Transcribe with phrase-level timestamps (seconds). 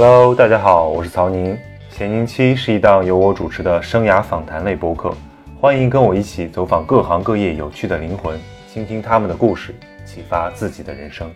[0.00, 1.58] Hello，大家好，我是曹宁。
[1.90, 5.12] 闲宁期是一档由我主持的生涯访谈类播客，
[5.60, 8.38] 欢迎跟我一起走访各行各业有趣的灵魂，
[8.68, 9.74] 倾听他们的故事，
[10.06, 11.28] 启发自己的人生。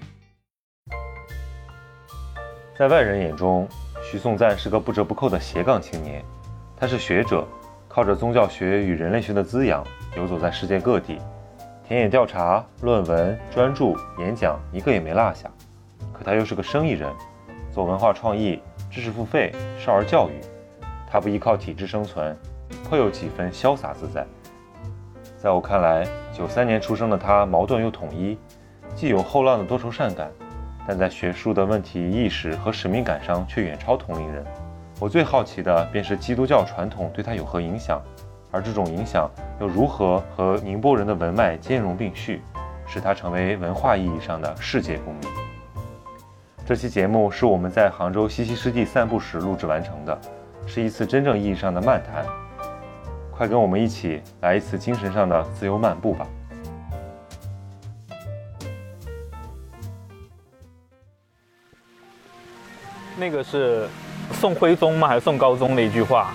[2.79, 3.67] 在外人眼中，
[4.01, 6.23] 徐颂赞是个不折不扣的斜杠青年。
[6.77, 7.45] 他是学者，
[7.89, 9.85] 靠着宗教学与人类学的滋养，
[10.17, 11.19] 游走在世界各地，
[11.89, 13.87] 田野调查、论文、专著、
[14.21, 15.51] 演讲，一个也没落下。
[16.13, 17.13] 可他又是个生意人，
[17.73, 20.33] 做文化创意、知识付费、少儿教育。
[21.11, 22.37] 他不依靠体制生存，
[22.89, 24.27] 颇有几分潇洒自在。
[25.37, 28.39] 在我看来，九三年出生的他，矛盾又统一，
[28.95, 30.31] 既有后浪的多愁善感。
[30.87, 34.45] 但在学术的问题意识和使命感上，却远超同龄人。
[34.99, 38.03] 我最好奇的便是基督教传统对他有何影响，
[38.51, 42.43] 而这种影响又如何和宁波人的文脉兼容并蓄，
[42.87, 45.52] 使他成为文化意义上的世界公民。
[46.73, 50.19] 这期节目是我们在杭州西溪湿地散步时录制完成的，
[50.67, 52.25] 是一次真正意义上的漫谈。
[53.31, 56.27] 快跟我们一起来一次精神上的自由漫步吧！
[63.19, 63.87] 那个是
[64.33, 65.07] 宋徽宗吗？
[65.09, 66.33] 还是宋高宗的一句话？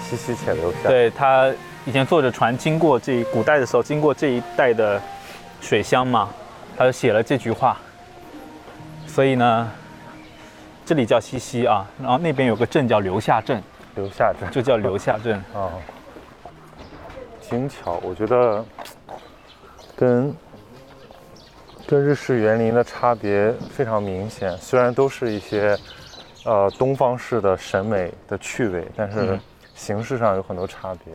[0.00, 0.88] 西溪且留下。
[0.88, 1.52] 对他
[1.84, 5.02] 以前坐着船经过这古代的时候，经过这一带的
[5.60, 6.28] 水乡嘛，
[6.76, 7.76] 他就写了这句话。
[9.12, 9.70] 所以呢，
[10.86, 13.62] 这里叫西溪啊，然后那边有个镇叫留下镇，
[13.94, 15.68] 留下镇就叫留下镇啊。
[17.38, 18.64] 精巧，我觉得
[19.94, 20.34] 跟。
[21.84, 25.76] 跟日式园林的差别非常明显，虽然都是一些，
[26.44, 29.38] 呃，东方式的审美的趣味，但是
[29.74, 31.12] 形式上有很多差别。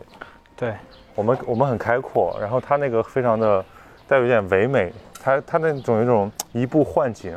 [0.54, 0.74] 对，
[1.16, 3.64] 我们我们很开阔，然后它那个非常的
[4.06, 7.36] 带有一点唯美，它它那种一种移步换景，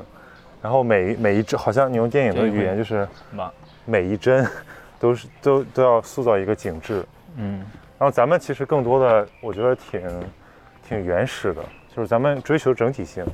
[0.61, 3.07] 然后每每一帧好像你用电影的语言就是
[3.85, 4.47] 每一帧
[4.99, 7.03] 都是都都要塑造一个景致。
[7.37, 7.65] 嗯，
[7.97, 10.01] 然后咱们其实更多的我觉得挺
[10.87, 11.63] 挺原始的。
[11.93, 13.25] 就是咱们追求整体性，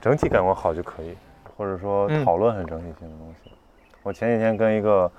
[0.00, 1.16] 整体感官好就可以，
[1.56, 3.50] 或者说讨论很整体性的东西。
[4.04, 5.10] 我前几天跟一个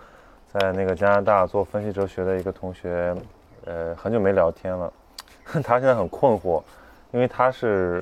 [0.47, 3.13] 在那个加拿大做分析哲学的一个同学，
[3.65, 4.93] 呃，很久没聊天了。
[5.61, 6.63] 他现在很困惑，
[7.11, 8.01] 因为他是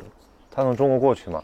[0.52, 1.44] 他从中国过去嘛。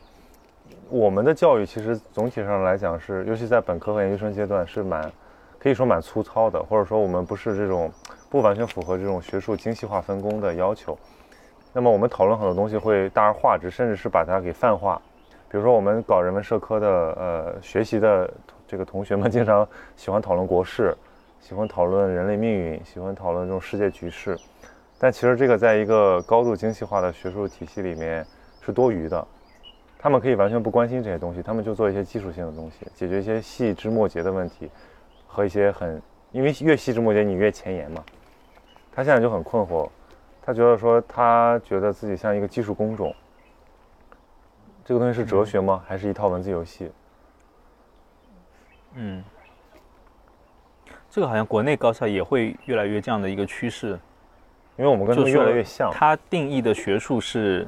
[0.89, 5.11] 我们的教育其实总体上来讲是，尤其在本科和研究生阶段是蛮
[5.59, 7.91] 可以说蛮粗糙的，或者说我们不是这种
[8.29, 10.97] 不完全符合这种学术精细化分工的要求。
[11.73, 15.01] 那么我们讨论很多东西会大而化之，甚至是把它给泛化。
[15.49, 18.29] 比如说我们搞人文社科的，呃，学习的
[18.67, 20.95] 这个同学们经常喜欢讨论国事，
[21.39, 24.37] 喜欢讨论人类命运，喜欢讨论这种世界局势。
[24.97, 28.25] 但其实这个在一个高度精细化的学术体系里面
[28.61, 29.27] 是多余的。
[30.07, 34.71] 他们可以完全不关心这些东西，他们就做一些技术性的东西，解决一些细枝末节的问题
[35.27, 36.01] 和一些很，
[36.31, 38.01] 因为越细枝末节你越前沿嘛。
[38.95, 39.89] 他现在就很困惑。
[40.41, 43.13] 他觉得说，他觉得自己像一个技术工种。
[44.85, 45.83] 这个东西是哲学吗？
[45.85, 46.89] 还是一套文字游戏？
[48.93, 49.21] 嗯，
[51.09, 53.99] 这个好像国内高校也会越来越这样的一个趋势，
[54.77, 55.91] 因为我们跟他们越来越像。
[55.91, 57.67] 他定义的学术是，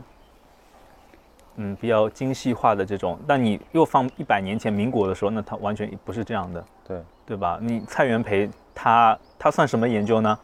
[1.61, 3.19] 嗯，比较精细化的这种。
[3.27, 7.59] 但你又放一百年前民国的时候，那他完全不是这样的，对对吧？
[7.61, 10.39] 你蔡元培他他算什么研究呢？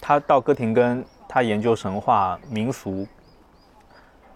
[0.00, 1.04] 他到哥廷根。
[1.32, 3.06] 他研究神话民俗，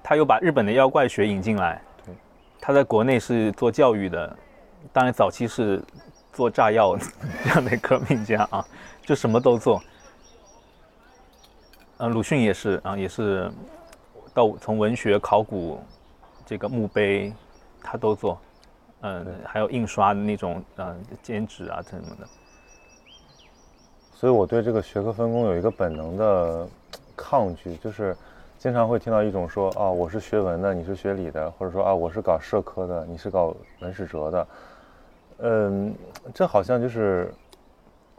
[0.01, 1.83] 他又把日本的妖怪学引进来。
[2.07, 2.15] 对，
[2.61, 4.37] 他在国内是做教育的，
[4.93, 5.83] 当然早期是
[6.33, 6.97] 做炸药
[7.43, 8.65] 这样的革命家啊，
[9.03, 9.83] 就什么都做。
[11.97, 13.51] 嗯，鲁迅也是啊，也是
[14.33, 15.83] 到从文学、考古、
[16.47, 17.33] 这个墓碑，
[17.83, 18.39] 他都做。
[19.01, 22.27] 嗯，还有印刷的那种嗯剪纸啊什么的。
[24.13, 26.69] 所以我对这个学科分工有一个本能的。
[27.17, 28.17] 抗拒就是
[28.59, 34.49] 经常会听到一种说啊，我是学文的，你是学理的，或者说啊，我是搞社科的，你是搞文史哲的，
[35.39, 35.95] 嗯，
[36.35, 37.33] 这好像就是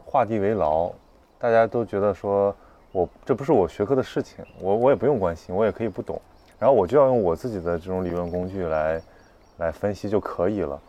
[0.02, 0.90] 画地为牢，
[1.38, 2.56] 大家都觉得说
[2.90, 6.18] 我这不是我学科的事情，我我也不用关心，我也可以不懂，
[6.58, 9.02] 然后我就要用我自己的这种理论工具来
[9.58, 10.80] 来分析就可以了。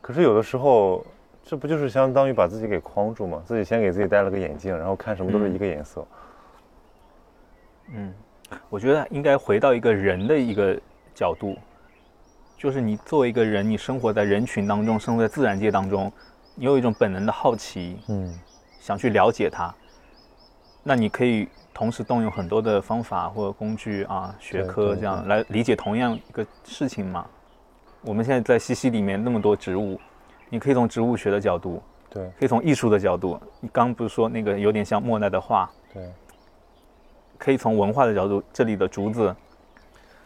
[0.00, 1.04] 可是有的时候，
[1.44, 3.42] 这不就是相当于把自己给框住吗？
[3.44, 6.06] 自己先给自己戴了个眼镜，然后看什么都是一个颜色。
[7.92, 8.12] 嗯，
[8.68, 10.76] 我觉得应该回到一个人的一个
[11.14, 11.56] 角度，
[12.56, 16.12] 就是你作为一个人，你生活在人群当中，生活在自然界当中，
[16.54, 18.32] 你有一种本能的好奇，嗯，
[18.80, 19.72] 想去了解它，
[20.82, 27.26] 那你可以同时动用很多的方法或者工具啊，学科这样来理解同样一个事情嘛。
[28.00, 30.00] 我们现在在西溪里面那么多植物，
[30.48, 33.38] 你可以从植物学的角度，对，可以从艺术的角度。
[33.60, 35.70] 你刚不是说那个有点像莫奈的画？
[35.92, 36.10] 对，
[37.36, 39.36] 可以从文化的角度，这里的竹子，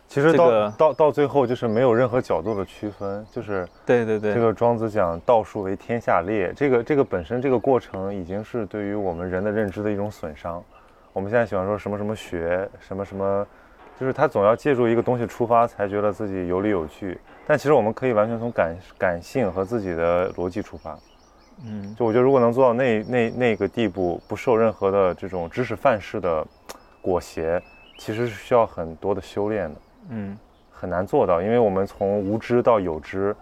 [0.07, 10.63] 其实到到到最后就是没有任何角度的区分，就是对对对，这个庄子讲道术为天下裂，这个这个本身这个过程已经是对于我们人的认知的一种损伤。
[11.13, 13.47] 我们现在喜欢说什么什么学什么什么。
[13.99, 17.21] 就是他总要借助一个东西出发，才觉得自己有理有据。
[17.47, 20.99] 但其实我们可以完全从感感性和自己的逻辑出发。
[21.67, 26.43] 嗯，就我觉得如果能做到那那那个地步，不受任何的这种知识范式的
[27.03, 27.61] 裹挟，
[27.99, 29.81] 其实是需要很多的修炼的。
[30.09, 30.39] 嗯，
[30.71, 33.37] 很难做到，因为我们从无知到有知，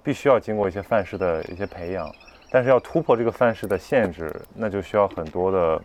[0.00, 2.08] 必须要经过一些范式的一些培养。
[2.52, 5.82] 但是要突破这个范式的限制，那就需要很多的。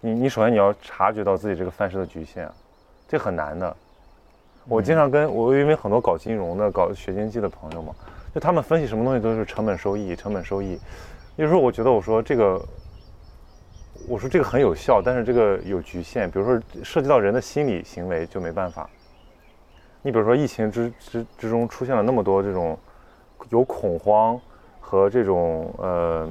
[0.00, 2.48] 你你首先你要察觉到自己这个范式的局限。
[3.06, 3.76] 这很难的，
[4.68, 7.92] 我经常跟我因为很多搞金融的、搞学经济的朋友嘛，
[8.32, 10.78] 就他们分析什么东西都是成本收益、成本收益。
[11.34, 12.64] 有时候我觉得我说这个，
[14.06, 16.30] 我说这个很有效，但是这个有局限。
[16.30, 18.88] 比如说涉及到人的心理行为就没办法。
[20.02, 22.78] 你比如说疫情之之之中出现了那么多这种
[23.48, 24.40] 有恐慌
[24.78, 26.28] 和这种呃，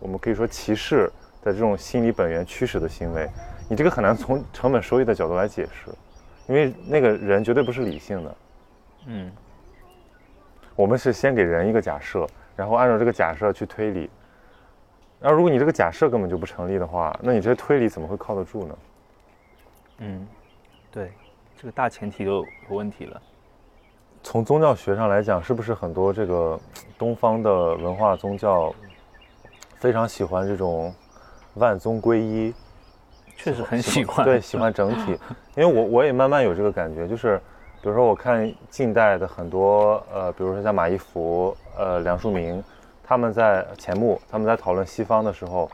[0.00, 1.12] 我们可以说歧视
[1.44, 3.28] 的这种心理本源驱使的行为，
[3.68, 5.92] 你这个很难从成本收益的角度来解释。
[6.46, 8.36] 因为那个人绝对不是理性的，
[9.06, 9.32] 嗯，
[10.76, 14.10] 我们是先给人一个假设，然后按照这个假设去推理。
[15.20, 18.78] 那如果你这个假设根本就不成立的话，那你这些推理怎么会靠得住呢？
[20.00, 20.28] 嗯，
[20.90, 21.12] 对，
[21.56, 23.22] 这个大前提都有问题了。
[24.22, 26.60] 从宗教学上来讲，是不是很多这个
[26.98, 28.74] 东方的文化宗教
[29.76, 30.94] 非常喜欢这种
[31.54, 32.54] 万宗归一？
[33.36, 35.18] 确实很喜欢，对，喜欢整体，
[35.56, 37.36] 因为我我也慢慢有这个感觉，就是
[37.82, 42.62] 比如说我看近代的很多呃，比如说像马一浮、呃梁漱溟，
[43.02, 45.68] 他们在钱穆他们在讨论西方的时候，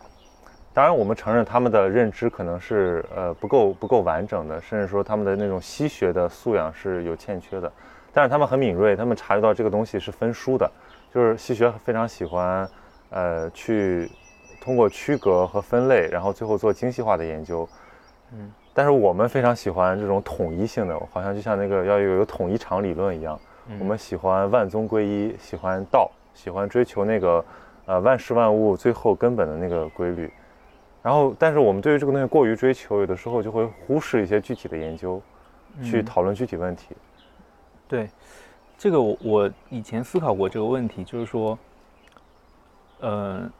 [0.72, 7.70] 当然我们承认他们的认知可能是呃不够不够完整的，甚至说他们的那种西学的素养是有欠缺的，
[8.10, 10.68] 但是他们很敏锐，他们察觉到这个东西是分书的，
[11.14, 12.66] 就是西学非常喜欢
[13.10, 14.10] 呃去。
[14.60, 17.68] 通过区隔和分类，然后最后做精细化的研究。
[18.32, 23.40] 嗯，但是我们非常喜欢这种统一性的，好像就像那个要有有统一场理论一样。
[23.78, 27.44] 我们喜欢万宗归一，喜欢道，喜欢追求那个
[27.86, 30.30] 呃万事万物最后根本的那个规律。
[31.02, 35.20] 然后，但是我们对于这个东西过于追求，有的时候就会忽视一些具体的研究，
[35.82, 36.94] 去讨论具体问题。
[37.88, 38.08] 对，
[38.76, 41.58] 这个我我以前思考过这个问题，就是说，
[43.00, 43.50] 呃。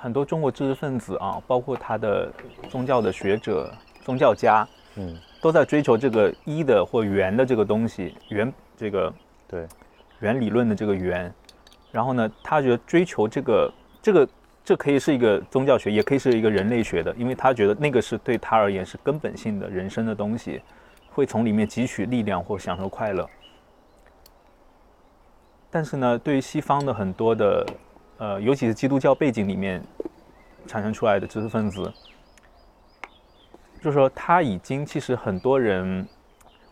[0.00, 2.32] 很多中国知识分子啊，包括他的
[2.70, 3.72] 宗教的学者、
[4.04, 9.12] 宗教家，嗯，都在追求这个一的或圆的这个东西，圆这个
[9.48, 9.66] 对
[10.20, 11.32] 圆理论的这个圆。
[11.90, 14.28] 然后呢，他觉得追求这个这个
[14.64, 20.62] 这可以是一个宗教学，也可以是一个人类学的，因为他觉得那个是对他而言是根本性的人生的东西，
[21.10, 23.28] 会从里面汲取力量或享受快乐。
[25.70, 27.66] 但是呢，对于西方的很多的。
[28.18, 29.82] 呃，尤其是基督教背景里面
[30.66, 31.92] 产生出来的知识分子，
[33.80, 36.06] 就是说他已经其实很多人，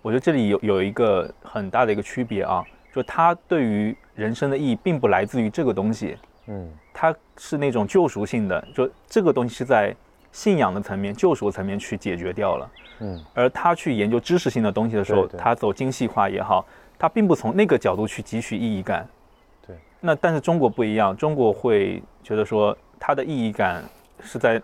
[0.03, 6.17] 我觉得这里有有一个很大的一个区别啊，就他对于人生的意义并不来自于这个东西，
[6.47, 9.95] 嗯，他是那种救赎性的，就这个东西是在
[10.33, 16.67] 信仰的层面、救赎层面去解决掉了，嗯，而他去研究知识性的东西的时候，他走精细化也好，
[16.99, 19.07] 他并不从那个角度去汲取意义感。
[20.07, 23.83] 那但是中国不一样，中国会觉得说它的意义感
[24.21, 24.63] 是在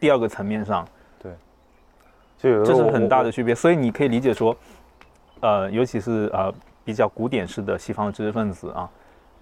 [0.00, 0.84] 第二个层面上，
[1.22, 1.32] 对，
[2.42, 3.54] 这是很大的区别。
[3.54, 4.56] 所以你可以理解说，
[5.38, 6.52] 呃，尤其是呃
[6.84, 8.90] 比较古典式的西方知识分子啊，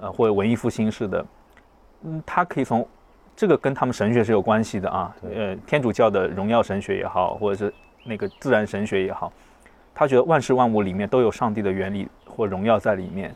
[0.00, 1.26] 呃或者文艺复兴式的，
[2.02, 2.86] 嗯，他可以从
[3.34, 7.72] 这个跟他们神学是有关系的啊，呃，天主教的荣耀神学也好，或者是
[8.04, 9.32] 那个自然神学也好，
[9.94, 13.34] 他觉得万事万物里面都有上帝的原理或荣耀在里面。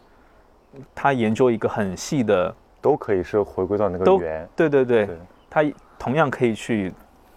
[0.95, 5.09] 他研究一个很细的，都可以是回归到那个圆，对对对，
[5.51, 5.65] 他
[5.99, 6.93] 同样可以去，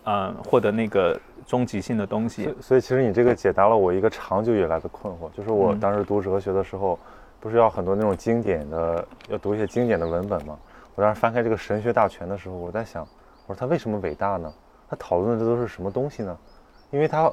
[0.06, 2.54] 嗯，获得那个终极性的东西。
[2.62, 6.98] 所以其实你这个解答了我一个长久以来的困惑，就是我当时读哲学的时候，
[7.40, 10.58] 不是要很多那种经典的，要读一些经典的文本吗？
[10.96, 13.06] 我当时翻开这个神学大全的时候，我在想，
[13.48, 14.52] 我说他为什么伟大呢？
[14.90, 16.38] 他讨论的这都是什么东西呢？
[16.92, 17.32] 因为他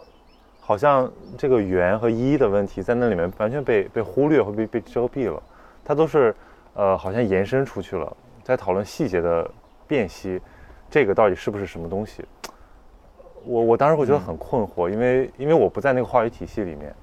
[0.60, 5.40] 好像这个圆和一的问题在那里面完全被被忽略或被被遮蔽了。
[5.84, 6.34] 它都是，
[6.74, 9.50] 呃，好像延伸出去了，在讨论细节的
[9.86, 10.40] 辨析，
[10.90, 12.24] 这个到底是不是什么东西？
[13.44, 16.94] 我我当时会觉得很困惑，因为因为我不在那个话语体系里面，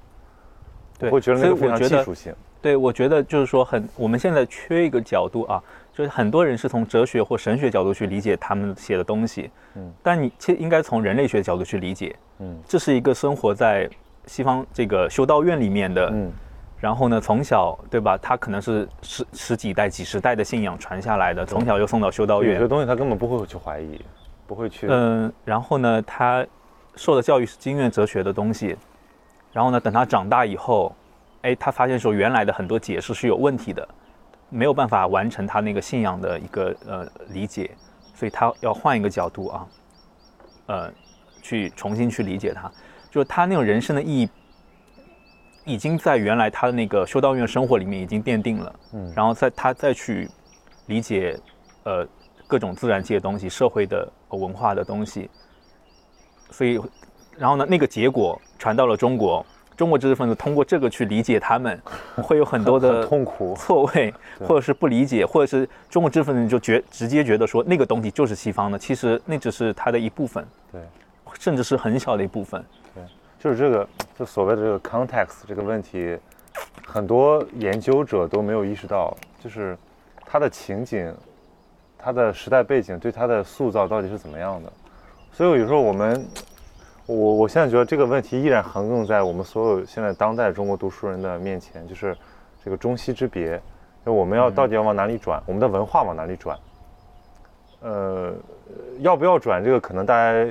[0.98, 2.34] 对，会觉得那个非常技术性。
[2.62, 5.62] 对，我觉得就是说很，我们现在缺一个角度啊，
[5.94, 13.88] 就是很多人是从哲学或神学角度去理解他们写的东西，嗯，但你其实应该从人类学角度去理解，嗯，这是一个生活在
[14.26, 16.30] 西方这个修道院里面的，嗯，
[16.80, 24.00] 然后呢，从小对吧，他可能是十十几代、几十代的信仰传下来的，从小就送到修道院，有些东西他根本不会去怀疑，
[24.46, 26.46] 不会去，嗯，然后呢，他
[26.96, 28.76] 受的教育是经验哲学的东西，
[29.52, 30.94] 然后呢，等他长大以后。
[31.42, 33.88] 哎，他发现说原来的很多解释是有问题的，
[34.50, 37.70] 没有办法完成他那个信仰的一个呃理解，
[38.14, 39.66] 所以他要换一个角度啊，
[40.66, 40.92] 呃，
[41.40, 42.70] 去重新去理解它，
[43.10, 44.28] 就是他那种人生的意义，
[45.64, 50.28] 已经在原来他的那个修道院生活里面已经奠定了，嗯，然后在他再去
[50.86, 51.38] 理解
[51.84, 52.06] 呃
[52.46, 55.30] 各种自然界的东西、社会的文化的东西，
[56.50, 56.80] 所以
[57.38, 59.44] 然后呢，那个结果传到了中国。
[59.76, 61.80] 中国知识分子通过这个去理解他们，
[62.22, 64.12] 会有很多的痛苦、错位，
[64.46, 70.82] 或者是不理解，或者是中国知识分子就觉直接觉得说那个东西就是西方的，其实那只是它的一部分，对，
[71.38, 72.79] 甚至是很小的一部分，对，
[73.40, 76.16] 就是这个就所谓的这个 context 这个问题，
[76.86, 79.76] 很多研究者都没有意识到，就是
[80.24, 81.12] 它的情景、
[81.98, 84.72] 它的时代背景对它的塑造到底是怎么样的，
[85.32, 86.24] 所以有时候我们。
[87.06, 92.16] 我我现在觉得这个问题依然横亘在我们所有现在当代中国读书人的面前，就是
[92.64, 93.60] 这个中西之别，
[94.06, 96.56] 就我们要到底要往哪里转，我们的文化往哪里转？
[97.80, 98.32] 呃，
[99.00, 100.48] 要不要转这个可能大家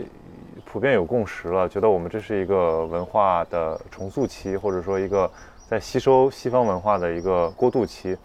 [0.72, 5.30] 普遍有共识了，觉得我们这是一个文化的重塑期，或者说一个
[5.68, 8.16] 在吸收西方文化的一个过渡期。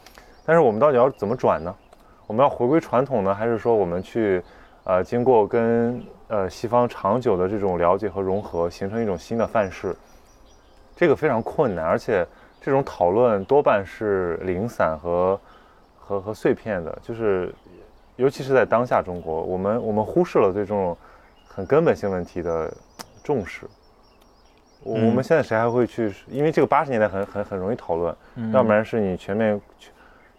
[0.45, 1.75] 但是我们到底要怎么转呢？
[2.27, 4.43] 我们要回归传统呢，还是说我们去
[4.85, 9.97] 呃经过跟呃，西方长久的这种了解和融合，形成一种新的范式，
[10.95, 12.27] 这个非常困难，而且
[12.61, 15.41] 这种讨论多半是零散和
[15.99, 17.55] 和和碎片的，就是
[18.17, 20.95] 尤其是在当下中国，我们我们忽视了对这种
[21.54, 22.73] 很根本性问题的
[23.23, 23.66] 重视。
[24.82, 26.12] 我们现在谁还会去？
[26.28, 28.14] 因为这个八十年代很很很容易讨论，
[28.52, 29.61] 要不然是你全面，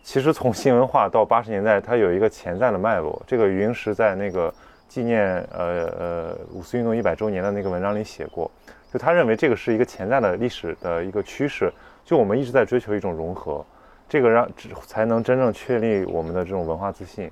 [0.04, 3.22] 其实从新文化到八十年代，它有一个潜在的脉络。
[3.26, 4.54] 这个余英时在那个。
[4.88, 8.50] 纪念呃呃五四运动一百周年的那个文章里写过，
[8.94, 11.74] 就他认为这个是一个潜在的历史的一个趋势，
[12.06, 13.66] 就我们一直在追求一种融合，
[14.08, 14.48] 这个让
[14.86, 17.30] 才能真正确立我们的这种文化自信，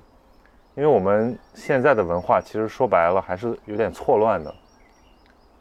[0.76, 4.52] 因为我们现在的文化其实说白了还是有点错乱的，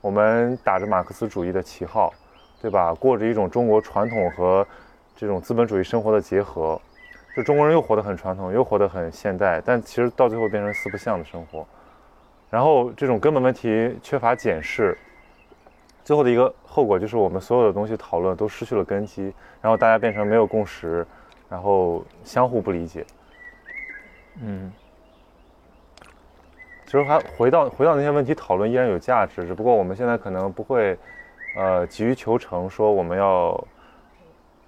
[0.01, 2.11] 我们打着马克思主义的旗号，
[2.61, 2.93] 对吧？
[2.95, 4.65] 过着一种中国传统和
[5.15, 6.81] 这种资本主义生活的结合，
[7.35, 11.65] 就中国人又活得很传统，又活得很现代，但其实到最后变成四不像的生活。
[12.49, 14.97] 然后这种根本问题缺乏检视，
[16.03, 21.05] 最后的一个后果就是我们所有的东西讨论都失去了根基，然后大家变成没有共识，
[21.49, 23.05] 然后相互不理解。
[24.41, 24.71] 嗯，
[26.93, 30.95] 其实还回到回到那些问题讨论依然有价值，只不过我们现在可能不会，
[31.55, 33.59] 呃，急于求成，说我们要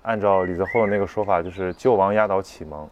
[0.02, 2.90] 按照李泽厚的那个说法，就是救亡压倒启蒙。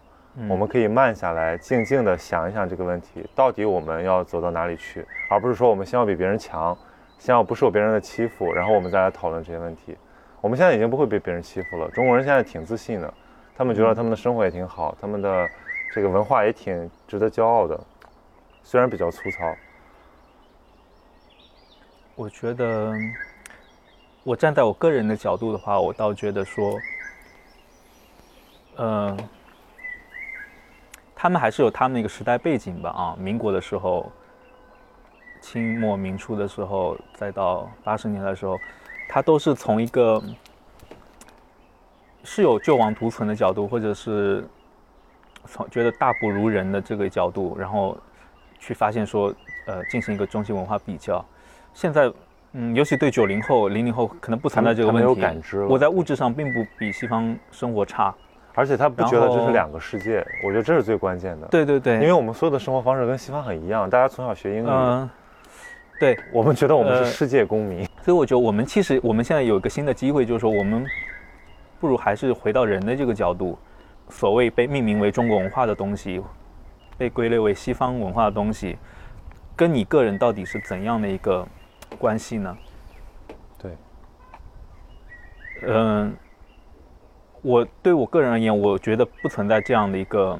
[0.48, 6.78] 我们可以慢下来，静静地想一想这个问题，到底我们要走到哪里去，而不是说我们先要比别人强，
[7.18, 9.98] 先要不受别人的欺负，然后我们再来讨论这些问题。
[10.42, 13.12] 我们现在已经不会被别人欺负了，中国人现在挺自信的，
[13.58, 15.50] 他们觉得他们的生活也挺好，他们的
[15.92, 17.80] 这个文化也挺值得骄傲的，
[18.64, 19.56] 虽然比较粗糙。
[22.16, 22.94] 我觉得，
[24.24, 26.80] 我站在我个人的角度的话，我倒觉得说，
[28.78, 29.18] 嗯。
[31.16, 34.12] 他们还是有他们一个时代背景吧啊，民国的时候，
[35.40, 38.60] 清末民初的时候，再到八十年代的时候，
[39.08, 40.22] 他都是从一个
[42.26, 44.46] 是有救亡图存的角度，或者是
[45.46, 47.98] 从觉得大不如人的这个角度，然后
[48.64, 49.34] 去发现说，
[49.68, 51.24] 呃，进行一个中西文化比较。
[51.74, 52.10] 现在，
[52.54, 58.14] 嗯，尤其对九零后、零零后可能不存在这个问题，我在物质上并不比西方生活差。
[58.56, 61.48] 而且他不觉得这是两个世界，我觉得这是最关键的。
[61.48, 64.68] 对对对，因为我们所有的生活方式跟西方很一样，大家从小学英语。
[64.70, 65.10] 嗯，
[66.00, 67.84] 对，我们觉得我们是世界公民。
[68.04, 70.86] 所以我觉得我们其实我们现在有一个新的机会，就是说我们
[71.80, 73.58] 不如还是回到人的这个角度，
[74.10, 76.22] 所谓被命名为中国文化的东西，
[76.98, 78.78] 被归类为西方文化的东西，
[79.56, 81.48] 跟你个人到底是怎样的一个
[81.98, 82.58] 关系呢？
[83.58, 83.78] 对，
[85.68, 86.16] 嗯。
[87.46, 90.40] 我对我个人而言，我觉得不存在这样的一个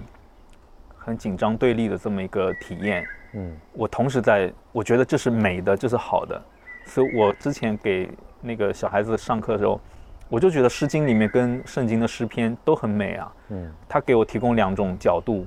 [0.96, 3.06] 很紧张对立的这么一个体验。
[3.34, 6.42] 嗯，我同时在，我觉得这是美的，这是好的。
[6.86, 9.82] 所以我之前给那个小孩子上课的时候，
[10.30, 13.34] 我就觉得《诗经》里面跟圣经的诗篇都很美啊。
[13.50, 15.42] 嗯，他给我提供两种角度，《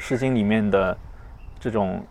[0.00, 0.96] 诗经》里面的
[1.60, 2.02] 这种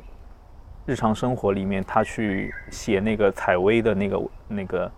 [0.85, 4.89] 日常生活里面，他去写那个采薇的那个那个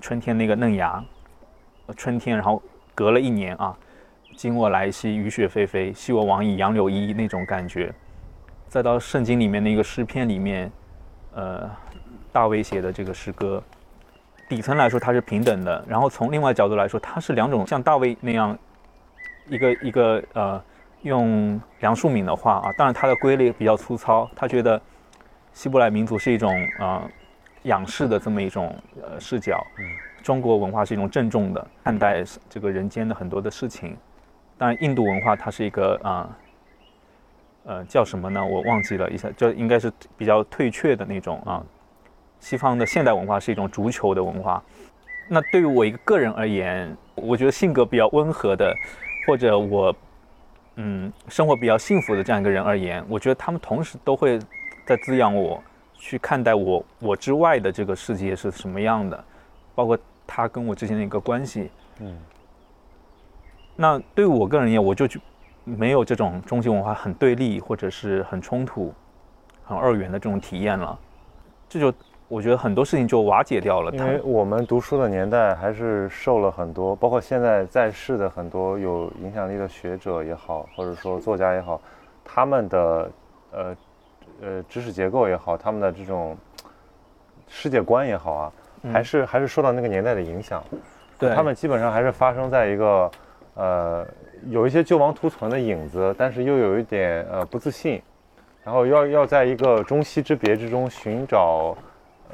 [0.00, 1.04] 春天那个嫩芽，
[1.96, 2.62] 春天，然后
[2.94, 3.76] 隔了一年啊，
[4.36, 7.92] 今我来兮，雨雪霏霏，昔我往矣，杨柳依依那种感觉，
[8.68, 10.70] 再到圣经里面那个诗篇里面，
[11.34, 11.68] 呃，
[12.30, 13.60] 大卫写的这个诗歌。
[14.48, 18.56] 底层来说它是平等的，然后从另外角度来说，它是两种像大卫那样
[19.48, 20.62] 一个一个呃，
[21.02, 24.80] 用梁漱溟的话啊，当然他的归类比较粗糙，他觉得
[25.52, 27.02] 希伯来民族是一种呃
[27.64, 29.64] 仰视的这么一种呃视角，
[30.22, 33.96] 中国文化是一种郑重的看待这个人间的很多的事情，
[34.56, 36.38] 当然印度文化它是一个啊
[37.64, 38.44] 呃叫什么呢？
[38.44, 41.62] 我忘记了一下，就应该是比较退却的那种啊。
[42.40, 44.60] 西方的现代文化是一种足球的文化，
[45.28, 48.74] 那对于我一个个人而言，我觉得性格比较温和的，
[49.28, 49.94] 或者我，
[50.76, 54.38] 嗯，生活比较幸福的这样一个人而言，我觉得他们同时都会
[54.86, 55.62] 在滋养我，
[55.94, 59.24] 去看待我我之外的这个世界是什么样的，
[59.74, 61.70] 包括他跟我之间的一个关系。
[62.00, 62.18] 嗯，
[63.76, 65.06] 那对我个人而言，我就
[65.64, 68.94] 没有这种中西文化很对立或者是很冲突、
[69.64, 70.98] 很二元的这种体验了，
[71.68, 71.92] 这就。
[72.32, 81.78] 我觉得很多事情就瓦解掉了，因为我们读书的年代还是受了很多，包括现在在世的很多有影响力的学者也好，或者说作家也好，
[82.24, 83.10] 他们的
[83.50, 83.76] 呃
[84.40, 86.34] 呃知识结构也好，他们的这种
[87.48, 88.52] 世界观也好啊，
[88.90, 90.64] 还是还是受到那个年代的影响。
[91.18, 93.10] 对，他们基本上还是发生在一个
[93.56, 94.06] 呃
[94.46, 98.00] 有一些救亡图存的影子，但是又有一点呃不自信，
[98.64, 101.76] 然后要要在一个中西之别之中寻找。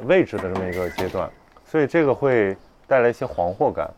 [0.05, 1.29] 位置的这么一个阶段，
[1.65, 2.57] 所以这个会
[2.87, 3.91] 带来一些惶惑感。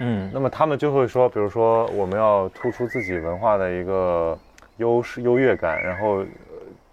[0.00, 4.38] 嗯，那么他们就会说，比如说我们要突出自己文化的一个
[4.76, 6.24] 优势、优越感，然后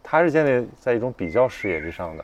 [0.01, 2.23] 它是建立在一种比较视野之上的。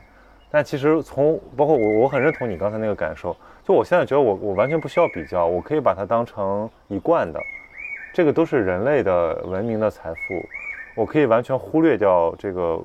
[0.50, 3.36] 但其实从包括我，我很认同你刚才那个感受。
[3.62, 7.38] 就我现在觉得我我完全不需要比较，我可以把它当成一贯的，
[8.12, 10.48] 这个都是人类的文明的财富，
[10.96, 12.80] 我可以完全忽略掉这个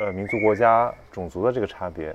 [0.00, 2.14] 呃民族、国家、种族的这个差别。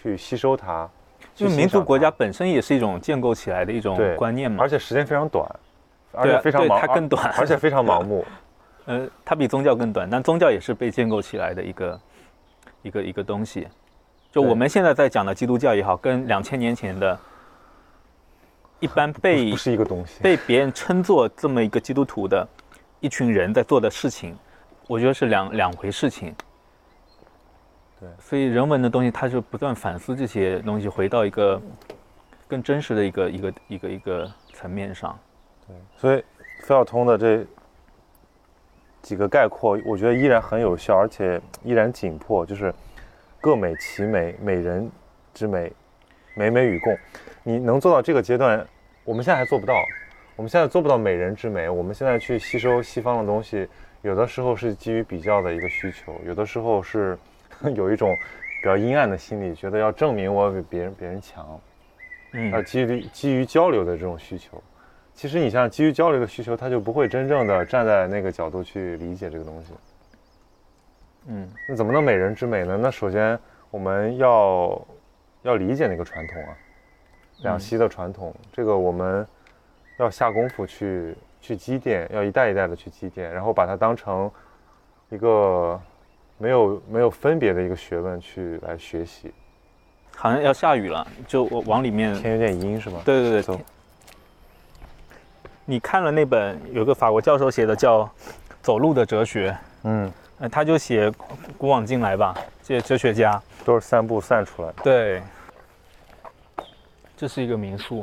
[0.00, 0.88] 去吸收它，
[1.34, 5.46] 就民族国家本身也是一种建构起来的一种观念嘛，而且时间非常短，
[6.12, 8.24] 而且非常它更短， 而且非常盲目。
[8.86, 12.00] 呃，它比宗教更短，但宗教也是被建构起来的一个
[12.82, 13.68] 一个一个东西。
[14.32, 17.18] 就我们现在在讲的基督教也好，跟两千年前的，
[18.80, 22.48] 一般被不是一个东西，被别人称作这么一个基督徒的
[23.00, 24.36] 一群人在做的事情，
[24.88, 26.34] 我觉得是两两回事情。
[28.00, 31.60] 对，所以人文的东西，它就不断反思这些东西，回到一个
[32.48, 35.18] 更真实的一个一个一个一个层面上。
[35.68, 36.16] 对，所以
[36.62, 37.44] 费孝通的这
[39.02, 42.74] 几个概括，我觉得依然很有效，而且依然紧迫，就是
[43.38, 44.90] 各美其美，美人
[45.34, 45.70] 之美，
[46.34, 46.96] 美美与共。
[47.42, 48.66] 你能做到这个阶段，
[49.04, 49.74] 我们现在还做不到。
[50.36, 51.68] 我们现在做不到美人之美。
[51.68, 53.68] 我们现在去吸收西方的东西，
[54.00, 57.18] 有的时候是基于比较的一个需求，有的时候是。
[57.74, 58.16] 有一种
[58.62, 61.60] 比较阴暗的心理，觉得要证明我比别人别人强，
[62.32, 64.62] 嗯，而基于基于交流的这种需求，
[65.14, 69.72] 其实你像基于交流的需求，他就不会真正的站在那个角度去理解这个东西，
[71.26, 72.78] 嗯，那怎么能美人之美呢？
[72.80, 73.38] 那首先
[73.70, 74.86] 我们要
[75.42, 76.56] 要理解那个传统啊，
[77.42, 79.26] 两栖的传统，这个我们
[79.98, 84.30] 要下功夫去去积淀，要一代一代的去积淀，然后把它当成
[85.10, 85.80] 一个。
[86.40, 89.30] 没有没有分别的一个学问去来学习，
[90.16, 93.02] 好像要下雨了，就我往里面天有点阴是吗？
[93.04, 93.60] 对对对，走。
[95.66, 98.04] 你看了那本有个法国教授写的叫
[98.62, 99.50] 《走路的哲学》，
[99.82, 100.10] 嗯，
[100.50, 101.12] 他就写
[101.58, 104.82] 古往今来吧，这些哲学家都是散步散出来的。
[104.82, 105.22] 对，
[107.18, 108.02] 这是一个民宿，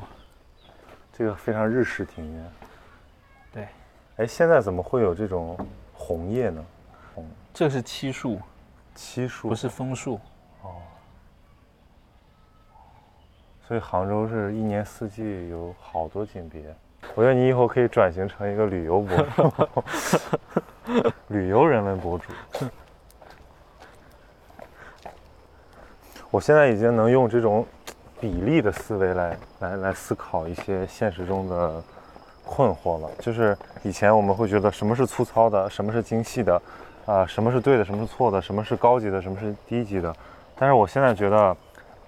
[1.12, 2.52] 这个非常日式庭院。
[3.52, 3.68] 对，
[4.18, 5.58] 哎，现在怎么会有这种
[5.92, 6.64] 红叶呢？
[7.58, 8.40] 这是漆树，
[8.94, 10.20] 漆树不是枫树。
[10.62, 10.78] 哦，
[13.68, 16.62] 所以杭州是一年四季有好多景别。
[17.16, 22.26] 我觉得你以后可以转型成一个旅游博主， 旅游人文博主。
[26.30, 27.66] 我现在已经能用这种
[28.20, 31.84] 比例的思维来来来思考一些现实中的
[32.46, 33.10] 困惑了。
[33.18, 36.62] 就是以前我们会觉得什么是粗糙的，什么是精细的。
[37.08, 40.14] 啊，什么是对的，什么是错的，什么是高级的，什么是低级的？
[40.58, 41.56] 但是我现在觉得，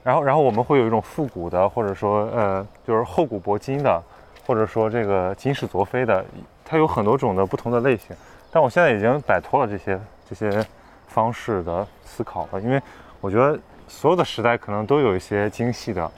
[0.04, 4.04] 然后然后我们会有一种复古的，或者说呃就是厚古薄今的，
[4.46, 6.24] 或者说这个今世昨非的，
[6.66, 8.14] 它有很多种的不同的类型。
[8.52, 10.66] 但我现在已经摆脱了这些这些
[11.08, 12.82] 方式的思考了，因为
[13.22, 13.58] 我觉得
[13.88, 16.12] 所有的时代可能都有一些精细的、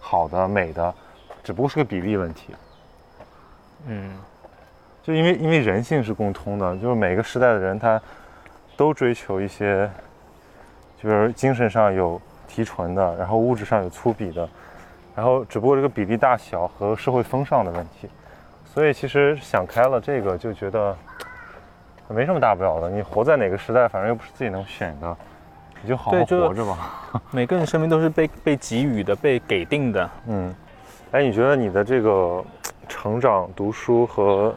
[0.00, 0.94] 好的、美的，
[1.44, 2.54] 只不过是个比例问题。
[3.88, 4.16] 嗯，
[5.02, 8.00] 就因为因为人性是共通的，就是每个时代的人他
[8.76, 9.90] 都追求一些，
[11.02, 14.48] 就是精神上有提纯的，然后物质上有粗鄙的，
[15.14, 18.08] 然后只不过这个比例大小和社会风尚的问题。
[18.64, 20.96] 所以其实想开了，这个就觉得
[22.08, 22.90] 没什么大不了的。
[22.90, 25.16] 你活在哪个时代，反正又不是自己能选的，
[25.82, 27.22] 你就好好活着吧。
[27.30, 30.10] 每个人生命都是被被给予的，被给定的。
[30.26, 30.54] 嗯，
[31.10, 32.44] 哎，你觉得你的这个？
[32.88, 34.54] 成长、读书和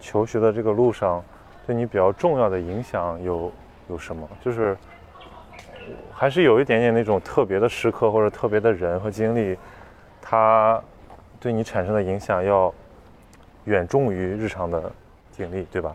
[0.00, 1.22] 求学的这个路上，
[1.66, 3.52] 对你比较重要的影响有
[3.90, 4.28] 有什么？
[4.40, 4.76] 就是
[6.12, 9.56] 还是有一点点那种特别的时刻或者特别的人和经历，
[10.20, 10.82] 它
[11.40, 12.72] 对你产生的影响要
[13.64, 14.90] 远重于日常的
[15.30, 15.92] 经历，对吧？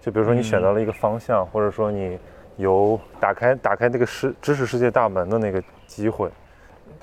[0.00, 2.18] 就比如说你选择了一个方向，或者说你
[2.56, 6.30] 有打开打开那个世知识世界大门的那个机会，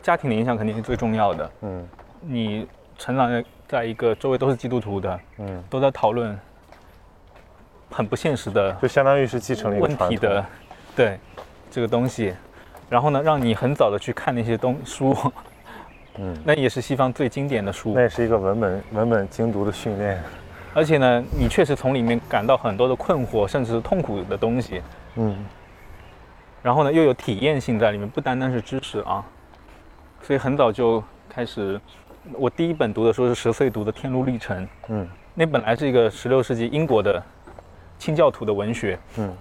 [0.01, 1.51] 家庭的影响肯定是最重要的。
[1.61, 1.87] 嗯，
[2.21, 2.67] 你。
[2.95, 6.39] 成长在在一个周围都是基督徒的，嗯，都在讨论
[7.93, 10.43] 很不现实的，就相当于是继承了一个问题的，
[10.95, 11.19] 对
[11.69, 12.33] 这个东西，
[12.89, 15.15] 然后呢，让你很早的去看那些东书，
[16.17, 20.21] 嗯，那也是西方最经典的书，那也是一个文本文本精读的训练，
[20.73, 24.81] 而且呢，你确实从里面感到很多的困惑，甚至是痛苦的东西，
[25.15, 25.45] 嗯，
[26.61, 29.23] 然后呢，又有体验性在里面，不单单是知识啊，
[30.21, 31.79] 所以很早就开始。
[32.37, 37.21] 我第一本读的书是十岁读的《天路历程》，嗯，那本来是一个十六世纪英国的
[38.03, 39.33] 清教徒的文学，嗯，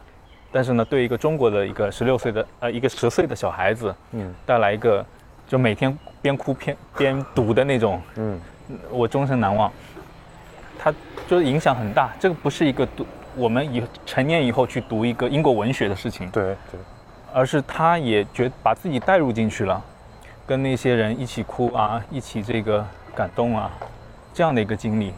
[0.53, 5.05] 但是呢，对一个中国的一个十六岁的呃一个十岁的小孩子，嗯，带来一个
[5.49, 8.41] 就每天边哭边边读的那种，嗯，
[8.89, 9.69] 我终身难忘。
[10.79, 10.95] 他
[11.27, 16.79] 就是影响很大，这个不是一个读我们以成年以后去读一个英国文学的事情，对对，
[17.35, 19.83] 而是他也觉把自己带入进去了。
[20.47, 23.69] 跟那些人一起哭啊，一起这个感动啊，
[24.33, 25.13] 这样的一个经历。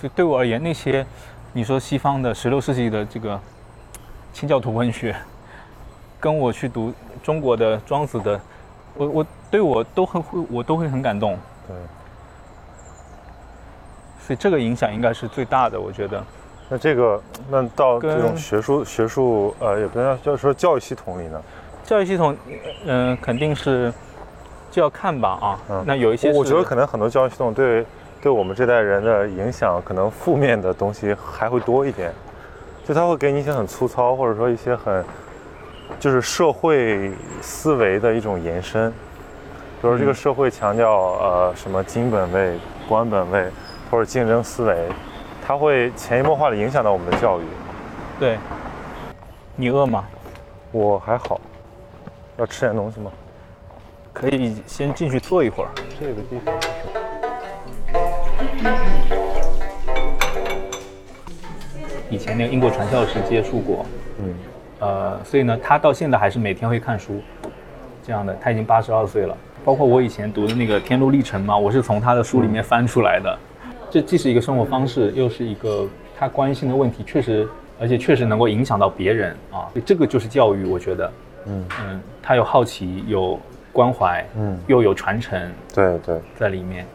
[0.00, 1.04] 所以对我而言，那些
[1.52, 3.38] 你说西方的十六世纪的这个
[4.32, 5.14] 清教徒文学，
[6.20, 8.40] 跟我去读中国的庄子的，
[8.94, 11.36] 我我对我都很会，我都会很感动。
[11.66, 11.76] 对。
[14.20, 16.22] 所以这个影响应该是最大的，我觉得。
[16.68, 21.42] 那这个，那到这种学术学术呃，也不能就是说教育系统里呢？
[21.82, 22.36] 教育系统，
[22.86, 23.92] 嗯，肯定是
[24.70, 25.58] 就要看吧啊。
[25.68, 27.84] 嗯，那有一些，我觉得可能很多教育系统对
[28.22, 32.12] 对我们这代人的影响，可能负面的东西还会多一点。
[32.84, 35.04] 就他会给你一些很粗糙，或者说一些很
[35.98, 38.90] 就是社会思维的一种延伸。
[39.80, 43.46] 比如这个社会强调呃什么金本位、官本位
[43.90, 44.88] 或者竞争思维，
[45.46, 47.44] 它会潜移默化的影响到我们的教育。
[48.18, 48.38] 对，
[49.56, 50.04] 你饿吗？
[50.72, 51.40] 我还好。
[52.36, 53.10] 要吃点东西吗？
[54.12, 55.70] 可以先进去坐一会儿。
[55.98, 56.54] 这个地方。
[62.10, 63.86] 以前那个英国传教士接触过，
[64.18, 64.34] 嗯，
[64.80, 67.20] 呃，所以呢，他到现在还是每天会看书，
[68.02, 68.36] 这样的。
[68.40, 69.36] 他已经八十二岁了。
[69.64, 73.38] 包括我以前读的那个《天路历程》嘛，我是从他的书里面翻出来的。
[73.90, 75.86] 这既是一个生活方式，又是一个
[76.18, 77.48] 他关心的问题，确实，
[77.80, 79.68] 而且确实能够影响到别人啊。
[79.84, 81.12] 这个就是教育，我觉得。
[81.46, 83.38] 嗯嗯，他有好奇，有
[83.72, 86.86] 关怀，嗯，又有传承，对对，在里面。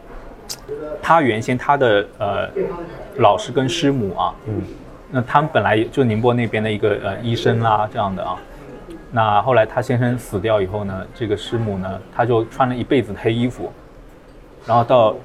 [1.01, 2.49] 他原先他的呃
[3.17, 4.61] 老师跟师母啊，嗯，
[5.11, 8.37] 那他们本来就宁波那边的一个呃医生啊这样的啊，
[9.11, 13.71] 那后来他先生死掉以后呢，这个师母呢，他就穿了一辈子黑衣服，
[14.65, 15.15] 然后到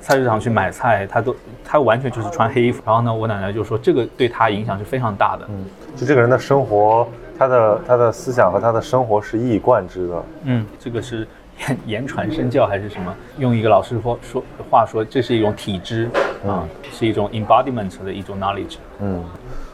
[0.00, 2.82] 菜市场去买菜，他都他完全就是穿黑衣服。
[2.86, 5.64] 然后呢，我奶奶就说这个对他影响是非常大的，嗯，
[5.96, 7.08] 就这个人的生活。
[7.38, 10.24] 他的他的思想和他的生活是一以贯之的。
[10.44, 11.26] 嗯，这个是
[11.60, 13.14] 言 言传身教还是什么？
[13.38, 16.08] 用一个老师说说话说，这是一种体知
[16.46, 18.76] 啊，是一种 embodiment 的一种 knowledge。
[19.00, 19.22] 嗯，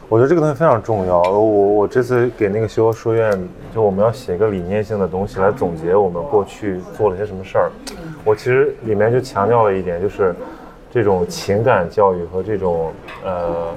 [0.09, 1.21] 我觉得这个东西非常重要。
[1.21, 3.31] 我我这次给那个修书院，
[3.73, 7.71] 就我们要写一个理念性的东西来总结我们过去做了些什么事儿。
[8.23, 10.35] 我其实里面就强调了一点，就是
[10.91, 12.91] 这种情感教育和这种
[13.23, 13.67] 呃。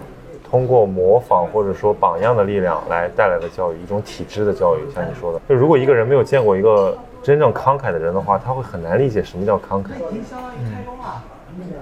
[0.50, 9.90] 通过模仿或者说榜样的力量来带来的教育，一种体制的教育，像你说的，就如果一个人没有见过一个真正慷慨的人的话，他会很难理解什么叫慷慨。
[10.58, 10.76] 嗯。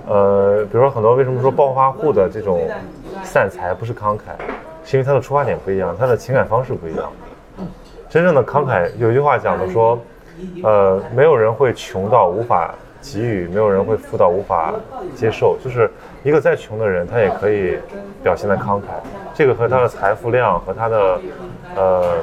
[0.07, 2.69] 呃，比如说很多为什么说暴发户的这种
[3.23, 4.21] 散财不是慷慨，
[4.85, 7.11] 是因为他的出发点不一样，他的情感方式不一样。
[8.09, 9.99] 真正的慷慨，有一句话讲的说，
[10.63, 14.75] 呃，没有人会穷到无法给予，没有人会富到无法
[15.15, 15.57] 接受。
[15.63, 15.91] 就是
[16.23, 17.79] 一个再穷的人，他也可以
[18.23, 18.85] 表现的慷慨。
[19.35, 21.21] 这个和他的财富量和他的，
[21.77, 22.17] 呃，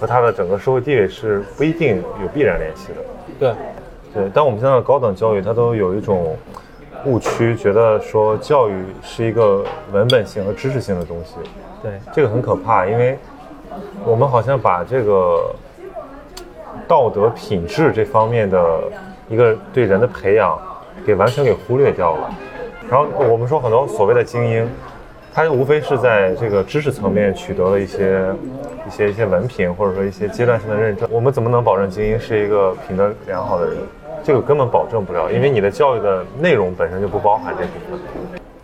[0.00, 2.94] 和他的整个社会地位是不一定有必然联系的。
[3.38, 3.54] 对，
[4.14, 4.30] 对。
[4.32, 6.36] 但我们现在的高等教育，它都有一种
[7.04, 11.34] 误区，觉得说教育是一个文本性和知识性的东西。
[11.82, 13.18] 对，这个很可怕，因为。
[14.06, 15.54] 我们好像把这个
[16.88, 18.80] 道德品质这方面的
[19.28, 20.58] 一个对人的培养，
[21.04, 22.30] 给完全给忽略掉了。
[22.88, 24.68] 然后我们说很多所谓的精英，
[25.34, 28.22] 他无非是在这个知识层面取得了一些
[28.86, 31.08] 一些一些文凭，或者说一些阶段性的认证。
[31.10, 33.76] 我们怎么能保证精英是一个品德良好的人？
[34.24, 38.00] 这个根本保证不了，因为你的教育的内容本身就不包含这部分。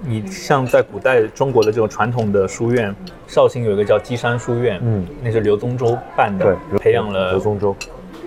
[0.05, 2.93] 你像在古代中国的这种传统的书院，
[3.29, 7.77] 绍兴有一个叫积山书院，嗯，那是刘宗周办的，对，培养了刘宗周、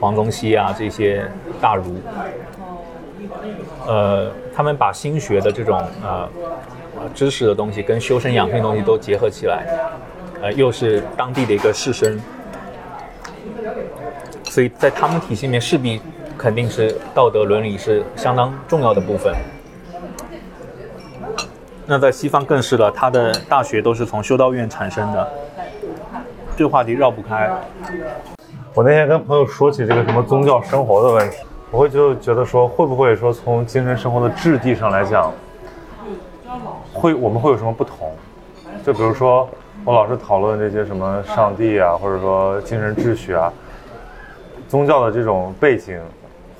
[0.05, 1.27] 黄宗羲啊这些
[1.59, 1.99] 大儒。
[3.87, 6.29] 呃，他们把心学的这种呃
[7.15, 9.65] 知识的东西跟修身养性东西都结合起来，
[10.43, 12.19] 呃，又是当地的一个士绅，
[14.43, 15.99] 所以在他们体系里面势必
[16.37, 19.33] 肯定是道德伦理是相当重要的部分。
[21.87, 25.31] 那在西方更是了，他的大学都是从修道院产生的，
[26.55, 27.49] 这个话题绕不开。
[28.75, 31.37] 我那天跟朋友说起这个什么宗教生活的问题，
[31.71, 35.31] 我会就觉得说，会不会说从精神生活的质地上来讲，
[36.91, 38.11] 会我们会有什么不同？
[38.85, 39.47] 就比如说，
[39.85, 43.49] 我老是讨论这些什么上帝啊，或者说精神秩序啊，
[44.67, 45.97] 宗教的这种背景，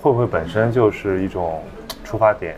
[0.02, 1.62] 会不会本身就是一种
[2.06, 2.56] 出发点？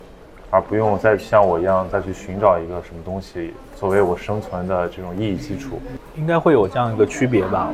[0.51, 5.81] 而不用再像我一样再去寻找一个什么东西作为我生存的这种意义基础，
[6.15, 7.73] 应该会有这样一个区别吧。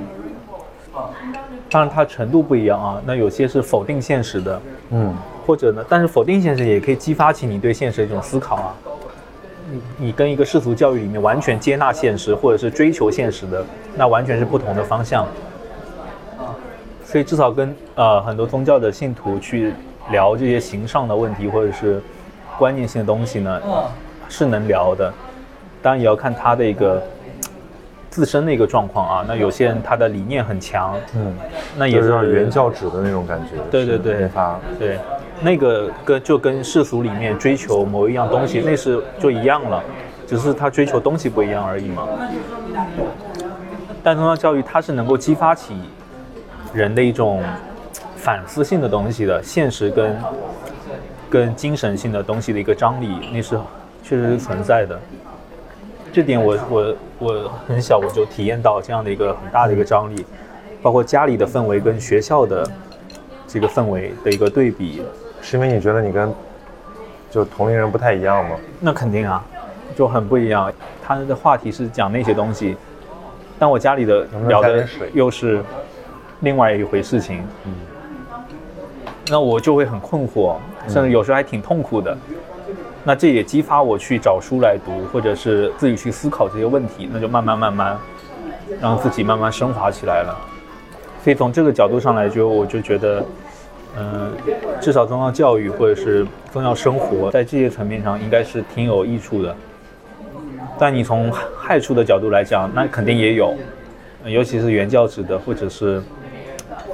[1.70, 3.02] 当然它程度不一样啊。
[3.06, 8.76] 那有些是否定现实的，嗯，或者呢，但是否定现实也可以激发起你对现实的一种思考啊。
[9.72, 15.26] 你你跟一个世俗教育里面完全接纳现实或者是追求现实的，那完全是不同的方向。
[17.06, 19.74] 所以至少跟呃很多宗教的信徒去
[20.12, 22.02] 聊这些形上的问题，或者是。
[22.56, 23.60] 观念性的东西呢，
[24.30, 25.12] 是能聊的，
[25.82, 27.02] 当然也要看他的一个
[28.14, 29.26] 自身的一个状况啊。
[29.28, 31.34] 那有些人他的理念很强，嗯，
[31.76, 33.56] 那也是原教旨的那种感觉。
[33.72, 34.30] 对对对，
[34.78, 35.00] 对，
[35.42, 39.84] 那个跟就跟世俗里面追求某一样东西，那是就一样了，
[40.28, 42.08] 只是他追求东西不一样而已嘛。
[44.04, 45.76] 但宗教教育它是能够激发起
[46.72, 47.42] 人的一种
[48.16, 50.16] 反思性的东西的，现实跟。
[51.30, 53.58] 跟精神性的东西的一个张力，那是
[54.04, 55.00] 确实是存在的。
[56.14, 60.24] 这点我我我很小我就体验到这样的一个很大的一个张力，
[60.80, 62.70] 包括家里的氛围跟学校的
[63.48, 65.02] 这个氛围的一个对比。
[65.42, 66.32] 是因为你觉得你跟
[67.32, 68.56] 就同龄人不太一样吗？
[68.80, 69.44] 那肯定啊，
[69.96, 70.72] 就很不一样。
[71.04, 72.78] 他的话题是讲那些东西，
[73.58, 75.64] 但我家里的聊的又是
[76.42, 77.44] 另外一回事情。
[77.66, 77.74] 嗯。
[79.32, 82.16] 那我就会很困惑，甚至有时候还挺痛苦的。
[83.04, 87.10] 那这也激发我去找书来读，或者是自己去思考这些问题。
[87.12, 87.98] 那就慢慢慢慢，
[88.80, 90.36] 让自己慢慢升华起来了。
[91.24, 93.26] 所以从这个角度上来说，我就觉得，
[93.98, 94.32] 嗯，
[94.82, 99.56] 至少宗教教育或者是宗教生活，在这些层面上应该是挺有益处的。
[100.80, 103.54] 但你从害处的角度来讲，那肯定也有，
[104.26, 106.02] 尤其是原教旨的，或者是。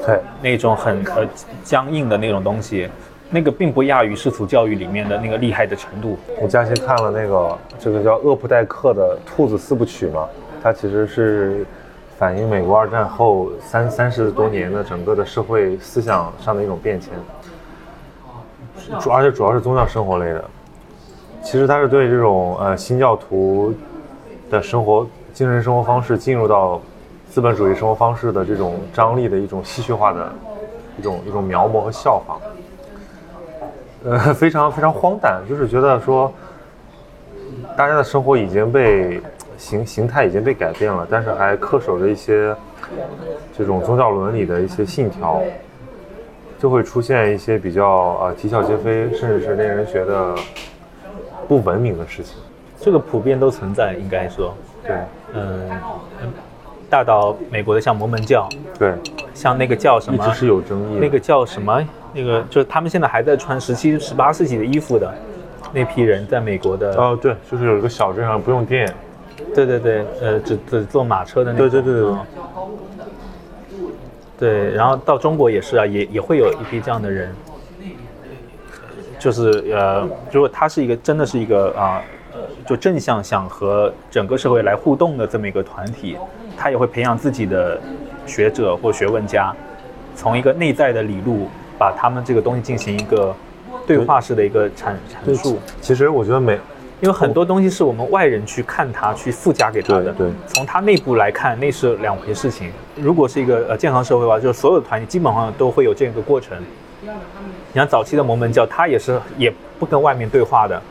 [0.06, 1.26] 对，那种很呃
[1.64, 2.90] 僵硬的那种东西，
[3.30, 6.18] 那个并不亚于世俗教育里面的那个厉害的程度。
[6.42, 10.28] 我佳琪看了那个这个叫厄普代克的《兔子四部曲》嘛，
[10.62, 11.66] 它其实是
[12.18, 17.14] 反映美国二战后三三十多年的整个的社会思想上的一种变迁，
[19.00, 20.44] 主而且主要是宗教生活类的。
[21.44, 23.74] 其实它是对这种呃新教徒
[24.50, 26.82] 的生活精神生活方式进入到。
[27.32, 30.34] 资本主义生活方式的这种张力的一种戏剧化的
[30.98, 32.40] 一种一种描摹和效仿，
[34.06, 36.34] 呃，非常非常荒诞，就是觉得说，
[37.76, 39.22] 大家的生活已经被
[39.58, 42.56] 形形态已经被改变了，但是还恪守着一些
[43.58, 45.42] 这种宗教伦理的一些信条，
[46.58, 47.86] 就会出现一些比较
[48.22, 50.36] 呃啼笑皆非，甚至是令人觉得
[51.48, 52.36] 不文明的事情。
[52.80, 54.96] 这个普遍都存在，应该说，对，
[55.34, 55.70] 嗯。
[56.92, 58.96] 大到美国的像摩门教，对，
[59.32, 60.98] 像那个叫什么，一直是有争议。
[61.00, 61.88] 那个叫什么？
[62.14, 65.14] 那个就是他们现在还在穿十七、十八世纪的衣服的
[65.74, 66.94] 那批人，在美国的。
[66.96, 68.94] 哦，对，就是有一个小镇上不用电。
[69.56, 71.70] 对对对，呃，只只坐马车的那种。
[71.70, 72.18] 对对对对。
[74.38, 77.36] 对，然后到中国也是啊，也也会有一批这样的人，
[79.20, 82.02] 就是呃，如果他是一个真的是一个啊，
[82.66, 86.16] 就正向想和整个社会来互动的这么一个团体，
[86.56, 87.78] 他也会培养自己的
[88.26, 89.54] 学者或学问家，
[90.16, 93.34] 从一个内在的理路，把他们这个东西进行一个
[93.88, 94.94] 对话式的一个阐
[95.26, 95.58] 阐述。
[95.82, 96.60] 其实我觉得每
[97.02, 100.12] 因为很多东西是我们外人去看他，去附加给他的。
[100.12, 100.30] 对。
[100.48, 102.70] 从他内部来看，那是两回事情。
[102.98, 106.58] 如果是一个呃健康社会的话，就是所有的团体基本上都会有这样一个过程。
[107.02, 110.82] 你像早期的摩门教，他也是也不跟外面对话的，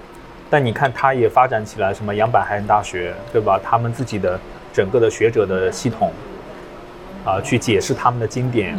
[0.49, 3.61] 但你看他也发展起来，什么杨百翰大学，对吧？
[3.63, 4.41] 他们自己的
[4.73, 6.11] 整个的学者的系统，
[7.27, 8.79] 啊，去解释他们的经典，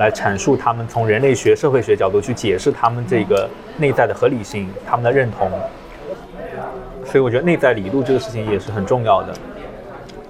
[0.00, 5.50] 来阐述他们从人类学、社会学角度去解释他们这个内在的合理性，他们的认同。
[7.04, 9.34] 所以我觉得内在理路这个事情也是很重要的，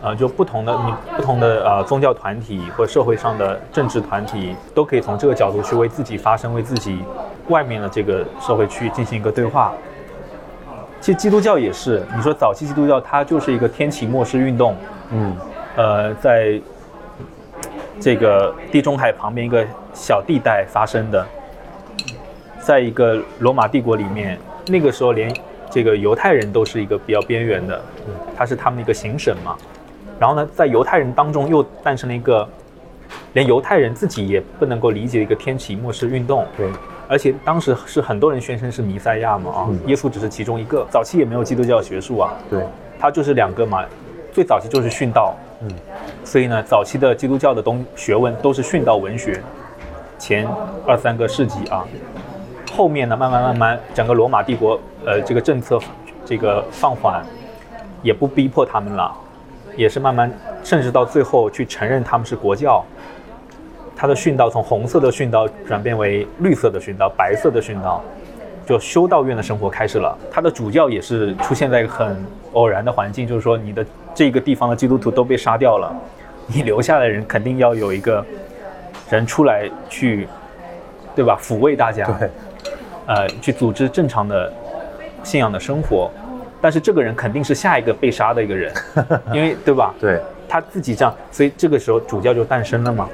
[0.03, 6.99] 呃，就不同的你不同的呃宗教团体或社会上的政治团体都可以从这个角度去为自己发声，为自己
[7.49, 9.73] 外面的这个社会去进行一个对话。
[11.01, 14.75] 其实基督教也是，你说早期基督教它就是一个天启末世运动，
[15.13, 15.37] 嗯，
[15.77, 16.61] 呃，在
[18.01, 21.27] 这个地中海旁边一个小地带发生的，
[22.61, 25.33] 在一个罗马帝国里面，那个时候连。
[25.73, 27.81] 这个犹太人都是一个比较边缘的，
[28.37, 29.57] 他是他们的一个行省嘛。
[30.19, 32.45] 然后呢，在犹太人当中又诞生了一个
[33.35, 36.45] 连犹太人自己也不能够理解的一个天启末世运动。
[36.57, 36.69] 对，
[37.07, 40.85] 而且当时是很多人宣称是弥赛亚嘛啊，耶稣只是其中一个。
[40.91, 42.61] 早期也没有基督教学术啊，对，
[42.99, 43.85] 他就是两个嘛。
[44.33, 45.69] 最早期就是殉道，嗯，
[46.25, 49.43] 所以呢，早期的基督教的东学问都是殉道文学，
[50.19, 50.49] 前
[50.87, 51.85] 二三个世纪啊。
[52.73, 55.79] 后面呢，慢慢慢慢，整个罗马帝国，呃，这个政策，
[56.25, 57.23] 这个放缓，
[58.03, 59.13] 也不逼迫他们了，
[59.77, 60.33] 也是慢慢，
[60.65, 62.83] 甚至到最后去承认他们是国教。
[63.95, 68.03] 他的殉道从红色的殉道转变为绿色的殉道，白色的殉道，
[68.65, 70.17] 就修道院的生活开始了。
[70.31, 72.17] 他的主教也是出现在很
[72.53, 73.85] 偶然的环境，就是说你的
[74.15, 75.95] 这个地方的基督徒都被杀掉了，
[76.47, 78.25] 你留下的人肯定要有一个
[79.11, 80.29] 人出来去，
[81.15, 81.39] 对吧？
[81.41, 82.07] 抚慰大家。
[82.19, 82.31] 对。
[83.07, 84.53] 呃，去组织正常的
[85.25, 86.09] 信仰的生活，
[86.61, 88.73] 但是这个人肯定是下一个被杀的一个人，
[89.35, 89.93] 因为对吧？
[89.99, 93.09] 对，他自己这样，所以这个时候主教就诞生了嘛。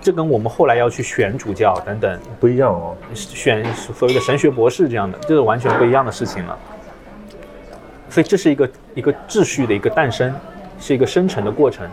[0.00, 6.58] 这跟我们后来要去选主教等等不一样哦，选所谓的神学博士这样的，这是完全不一样的事情了。
[8.12, 10.32] 所以这是一个一个秩序的一个诞生，
[10.78, 11.88] 是一个生成的过程。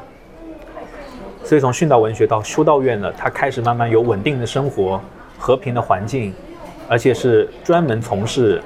[1.46, 5.02] 所以从殉道文学到修道院呢，他开始慢慢有稳定的生活、
[5.38, 6.34] 和平的环境。
[6.92, 8.60] 而且是专门从事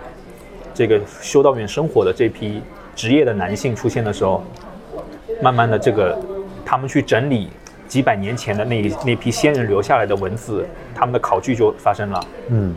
[0.74, 2.62] 这个修道院生活的这批
[2.96, 4.42] 职业的男性出现的时候，
[5.42, 6.18] 慢慢的这个
[6.66, 7.50] 他们去整理
[7.86, 12.26] 几百年前的那那批先人留下来的文字，他们的考据就发生了。
[12.48, 12.74] 嗯，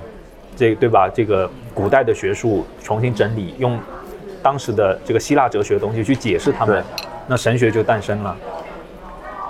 [0.57, 1.09] 这对吧？
[1.09, 3.79] 这个古代的学术重新整理，用
[4.47, 6.81] 当时的这个希腊哲学的东西去解释他们，
[7.27, 8.37] 那神学就诞生了。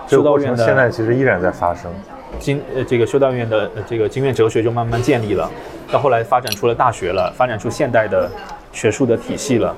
[0.07, 1.93] 修道院现在其实依然在发生。
[2.39, 5.51] 经呃这个修道院的这个经院哲学就慢慢建立了。
[5.93, 8.27] 到后来发展出了大学了，发展出现代的
[8.73, 9.77] 学术的体系了。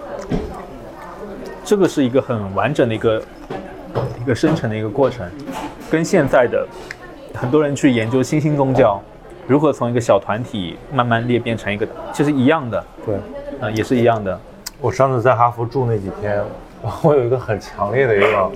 [1.65, 3.21] 这个是一个很完整的一个
[4.21, 5.29] 一个生成的一个过程，
[5.91, 6.65] 跟现在的
[7.35, 9.03] 很多人去研究新兴宗教
[9.49, 12.85] 如何从一个小团体慢慢裂变成一个，其实一样的。
[13.05, 13.17] 对，
[13.61, 14.41] 嗯，也是一样的。
[14.81, 16.43] 我上次在哈佛住那几天，
[17.03, 18.51] 我有一个很强烈的一个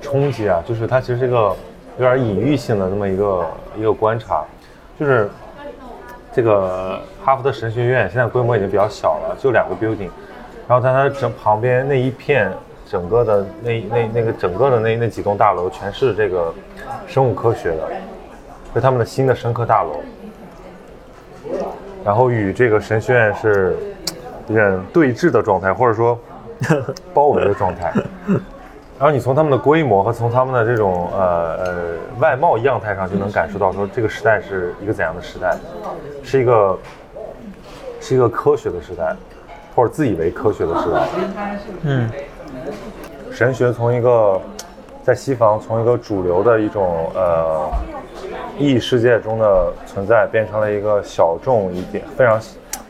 [0.00, 1.54] 冲击啊，就是它其实是一个
[1.98, 4.44] 有点隐喻性的那么一个一个观察，
[4.98, 5.30] 就是。
[6.30, 10.10] 这个哈佛的神学院现在规模已经比较小了，就两个 building，
[10.68, 12.52] 然后在它整旁边那一片，
[12.86, 16.54] 整个的那那那个整个的那那几栋大楼全是这个
[17.08, 17.88] 生物科学的，
[18.74, 20.00] 是他们的新的生科大楼，
[22.04, 23.76] 然后与这个神学院是
[24.48, 26.18] 有点对峙的状态，或者说
[27.14, 27.92] 包围的状态。
[28.98, 31.74] 然后你从他们的规模和从他们的这种呃呃
[32.18, 35.56] 外貌样态上就能感受到，说这个时代是一个怎样的时代，
[36.24, 36.78] 是一个
[38.00, 39.14] 是一个科学的时代，
[39.76, 41.08] 或者自以为科学的时代。
[41.82, 42.10] 嗯，
[43.30, 44.40] 神学从一个
[45.04, 47.70] 在西方从一个主流的一种呃
[48.58, 52.36] 异世界中的存在，变成了一个小众一点、非常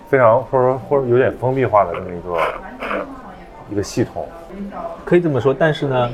[0.08, 3.06] 非常或者说或者有点封闭化的这么一个
[3.70, 4.26] 一个系统。
[5.04, 6.10] 可以这么说，但是呢，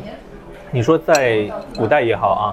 [0.70, 2.45] 你说在古代也好啊，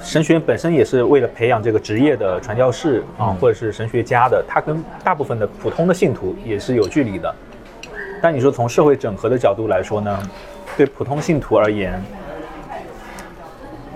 [0.00, 7.34] 神学院本身也是为了培养这个职业的传教士啊，或者是神学家的，他跟大部分的普通的信徒也是有距离的。
[8.22, 10.18] 但你说从社会整合的角度来说呢，
[10.76, 12.02] 对普通信徒而言，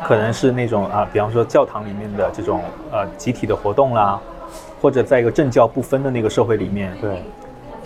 [0.03, 4.21] 可能是那种啊，比方说教堂里面的这种呃集体的活动啦，
[4.81, 7.23] 或者在一个政教不分的那个社会里面，对，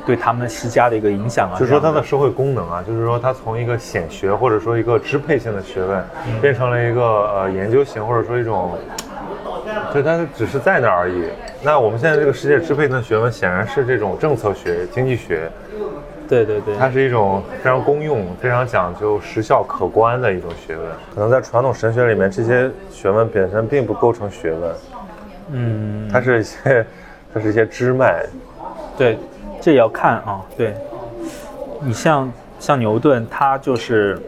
[0.06, 1.58] 对他们施加的一个影响啊。
[1.58, 6.04] 就是说它的社会功能啊，就是说它从一个显学或者说一个支配性的学问，
[6.40, 8.78] 变成了一个呃研究型或者说一种，
[9.92, 11.24] 对，它只是在那儿而已。
[11.62, 15.50] 那我们现在这个世界支配的学问显然是这种政策学、经济学。
[16.26, 20.86] 对对对，它是一种非常公用、非常讲究实效、可观的一种学问。
[21.14, 24.74] 可能在传统神学里面，这些学问本身并不构成学问，
[25.50, 26.86] 嗯，它是一些，
[27.32, 28.24] 它是一些支脉。
[28.96, 29.18] 对，
[29.60, 30.40] 这也要看啊。
[30.56, 30.74] 对，
[31.80, 34.20] 你像像牛顿，他就是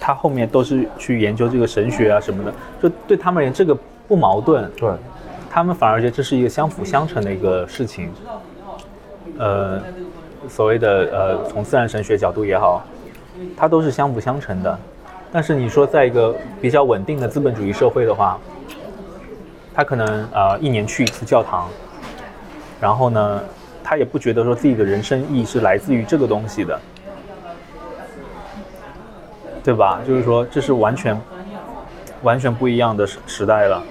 [0.00, 2.52] 他后面都是去研究这个神学啊什么的，
[2.82, 4.70] 就对他们而言这个不矛盾。
[4.76, 4.90] 对，
[5.50, 8.10] 他们反而觉得这是一个相辅相成的一个事情。
[9.38, 9.80] 呃。
[10.46, 12.84] 所谓的呃，从自然神学角度也好，
[13.56, 14.78] 它都是相辅相成的。
[15.32, 18.38] 但是你说在一个比较稳定的资本主义社会的话，
[19.74, 21.68] 他可能呃一年去一次教堂，
[22.80, 23.42] 然后呢，
[23.82, 26.80] 他也不觉得说自己的人生意义是来自于这个东西的，
[29.64, 30.00] 对吧？
[30.06, 31.20] 就是说这是完全
[32.22, 33.82] 完全不一样的时时代了。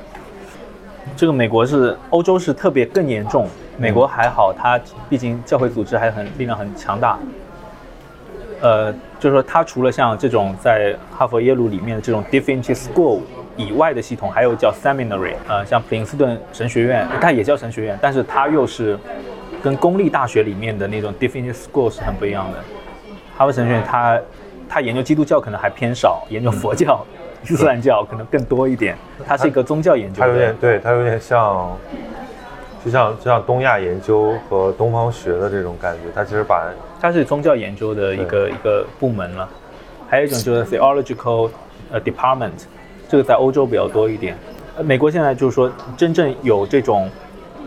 [1.18, 3.48] 这个美国是欧洲是特别更严重。
[3.78, 4.80] 美国还好，它
[5.10, 7.20] 毕竟教会组织还很力量很强大。
[8.62, 13.22] 呃，就是说，它除了像这种在哈佛、耶鲁里面的这种 Divinity School
[13.56, 18.97] 以外的系统，还有叫 Seminary，呃，像普林斯顿神学院，它也叫神学院，但是它又是
[19.62, 22.58] 跟公立大学里面的那种 Divinity School 是很不一样的。
[23.38, 24.20] 哈佛神学院，它
[24.68, 27.06] 它研究基督教可能还偏少，研究佛教、
[27.43, 28.95] 伊斯兰教可能更多一点。
[29.26, 31.78] 它是一个宗教研究，它有点对，它有点像。
[32.86, 39.47] 就像就像东亚研究和东方学的这种感觉，它其实把它是宗教研究的一个一个部门了。
[40.10, 41.49] 还有一种就是 theological
[41.89, 42.66] 呃 department，
[43.14, 44.36] 这个在欧洲比较多一点。
[44.76, 47.07] 呃，美国现在就是说真正有这种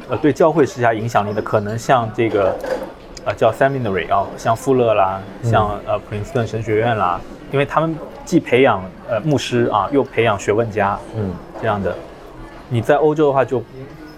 [0.09, 2.53] 呃对教会施加影响力的，可能像这个
[3.25, 7.21] 呃叫 seminary 啊，像富勒啦，像呃普林斯顿神学院啦，
[7.53, 11.33] 因为他们既培养呃牧师啊，又培养学问家，嗯，
[11.63, 11.95] 这样的。
[12.69, 13.61] 你在欧洲的话就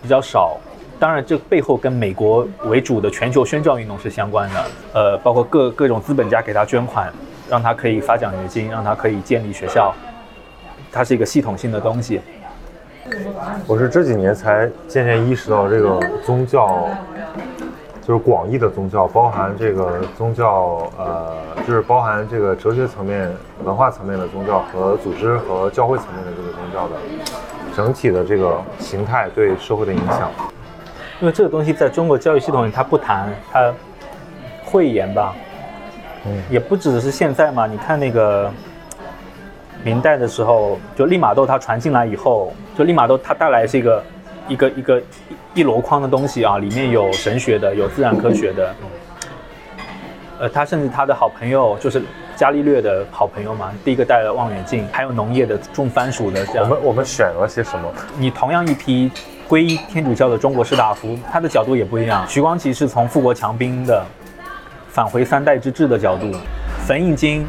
[0.00, 0.56] 比较少。
[0.98, 4.64] 当然，这背后跟美国为主的全球宣教运动是相关的。
[4.94, 7.12] 呃，包括各各种资本家给他捐款，
[7.50, 9.94] 让他可以发奖学金，让他可以建立学校。
[10.92, 12.20] 它是一个系统性的东西。
[13.66, 16.88] 我是这几年才渐渐意识到，这个宗教
[18.02, 21.36] 就是广义的宗教，包含这个宗教，呃，
[21.66, 23.30] 就是包含这个哲学层面、
[23.64, 26.94] 文化层面的宗教和组织和教会层面的这个宗教的
[27.74, 30.30] 整体的这个形态对社会的影响。
[31.20, 33.72] 因为这个东西在中国教育系统里，它不谈，它
[34.64, 35.34] 讳言吧，
[36.26, 37.66] 嗯，也不只是现在嘛。
[37.66, 38.50] 你看那个
[39.88, 44.04] 明代的时候，就利玛窦他传进来以后，就利玛窦他带来是一个
[44.48, 45.02] 一个一个
[45.54, 48.74] 一箩筐的东西啊，里面有神学的，有自然科学的。
[50.40, 52.02] 呃，他甚至他的好朋友就是
[52.36, 56.64] 伽利略的好朋友嘛，第一个带了望远镜，还有农业的种番薯的这样。
[56.64, 57.90] 我们我们选了些什么？
[58.18, 59.10] 你同样一批。
[59.48, 62.22] 皈依天主教的中国士大夫，他的角度也不一样。
[62.28, 64.04] 徐光启是从富国强兵的
[64.90, 66.30] 返回三代之治的角度，
[66.86, 67.46] 冯应金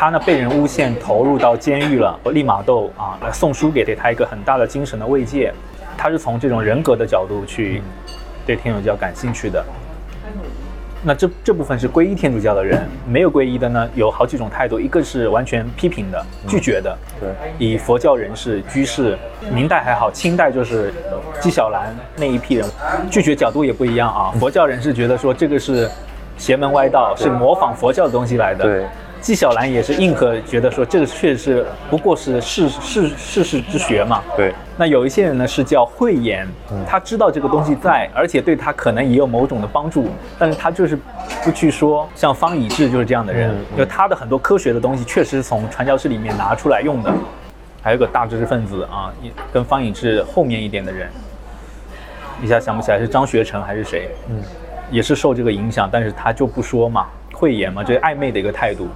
[0.00, 5.52] 他呢被人诬陷投入到监狱了，利玛窦啊来送书给他一个很大的精神的慰藉，
[5.94, 7.82] 他是从这种人格的角度去
[8.46, 9.62] 对天主教感兴趣的。
[11.04, 17.28] 那这这部分是皈依天主教的人，没有皈依的呢，有好几种态度，一个是完全批评的、拒绝的，对，
[17.58, 19.18] 以佛教人士、居士，
[19.52, 20.94] 明代还好，清代就是
[21.40, 22.66] 纪晓岚那一批人，
[23.10, 24.32] 拒绝角度也不一样啊。
[24.40, 25.86] 佛教人士觉得说这个是
[26.38, 28.86] 邪门歪道，是模仿佛教的东西来的，对。
[29.20, 34.22] 纪晓岚也是硬核，觉得说这个确实是不过是世世世事之学嘛。
[34.36, 34.52] 对。
[34.76, 36.48] 那有一些人呢是叫慧眼，
[36.86, 40.08] 他知道这个东西在，而且对他可能也有某种的帮助，
[40.38, 40.98] 但是他就是
[41.44, 42.08] 不去说。
[42.14, 47.12] 像方以智就是这样的人，就他的很多科学的东西确实是从传教士里面拿出来用的。
[47.82, 49.12] 还有个大知识分子啊，
[49.52, 51.08] 跟方以智后面一点的人，
[52.42, 54.42] 一下想不起来是张学成还是谁，嗯，
[54.90, 58.86] 也是受这个影响，但是他就不说嘛，慧眼嘛，这暧昧的一个态度。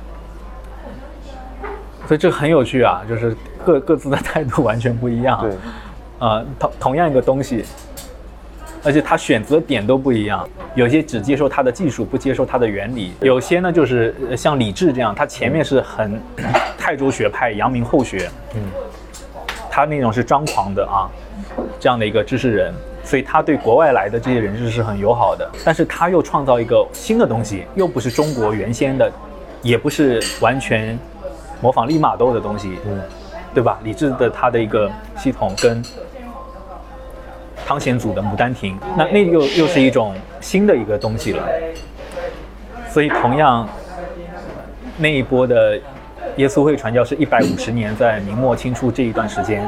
[2.07, 3.35] 所以这很有趣啊，就是
[3.65, 5.41] 各各自的态度完全不一样。
[5.41, 5.53] 对，
[6.19, 7.65] 呃，同同样一个东西，
[8.83, 10.47] 而且他选择点都不一样。
[10.75, 16.21] 有些只接受他的技术，不接受他的原理；有些呢，就是像李治这样，他前面是很
[16.77, 18.61] 泰州学派、阳明后学，嗯，
[19.71, 21.09] 他那种是张狂的啊，
[21.81, 25.51] 这样的一个知识人，所以他对国外来的这些人士是很友好的。
[25.65, 29.11] 但是他又创造一个新的东西，又不是中国原先的，
[29.63, 30.99] 也不是完全。
[31.61, 33.01] 模仿利玛窦的东西，嗯，
[33.55, 33.79] 对吧？
[33.83, 35.83] 李治的他的一个系统跟
[37.67, 41.43] 汤显祖的《牡丹亭》，那那又又是一种新的一个东西了。
[42.91, 43.67] 所以同样，
[44.99, 45.79] 那一波的
[46.37, 49.67] 耶稣会传教是一百五十年，在明末清初这一段时间，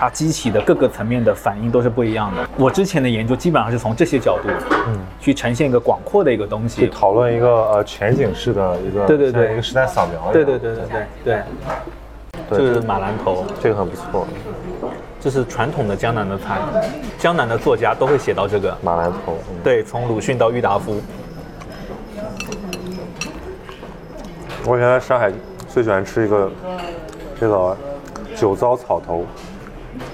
[0.00, 2.48] 它激起的各个层面的反应都是不一样的。
[2.56, 4.48] 我之前的研究基本上是从这些角度，
[4.86, 10.32] 嗯，去呈现一个广阔的一个东西，去讨论一个呃全景式的一个对对对一个时代扫描。
[10.32, 11.42] 对对对对对对。
[12.48, 14.26] 这是马兰头，这个很不错。
[15.20, 16.58] 这是传统的江南的菜，
[17.18, 19.36] 江南的作家都会写到这个马兰头。
[19.62, 20.98] 对，从鲁迅到郁达夫。
[24.64, 25.30] 我以前在上海
[25.68, 26.50] 最喜欢吃一个
[27.38, 27.76] 这个
[28.34, 29.26] 酒糟草头。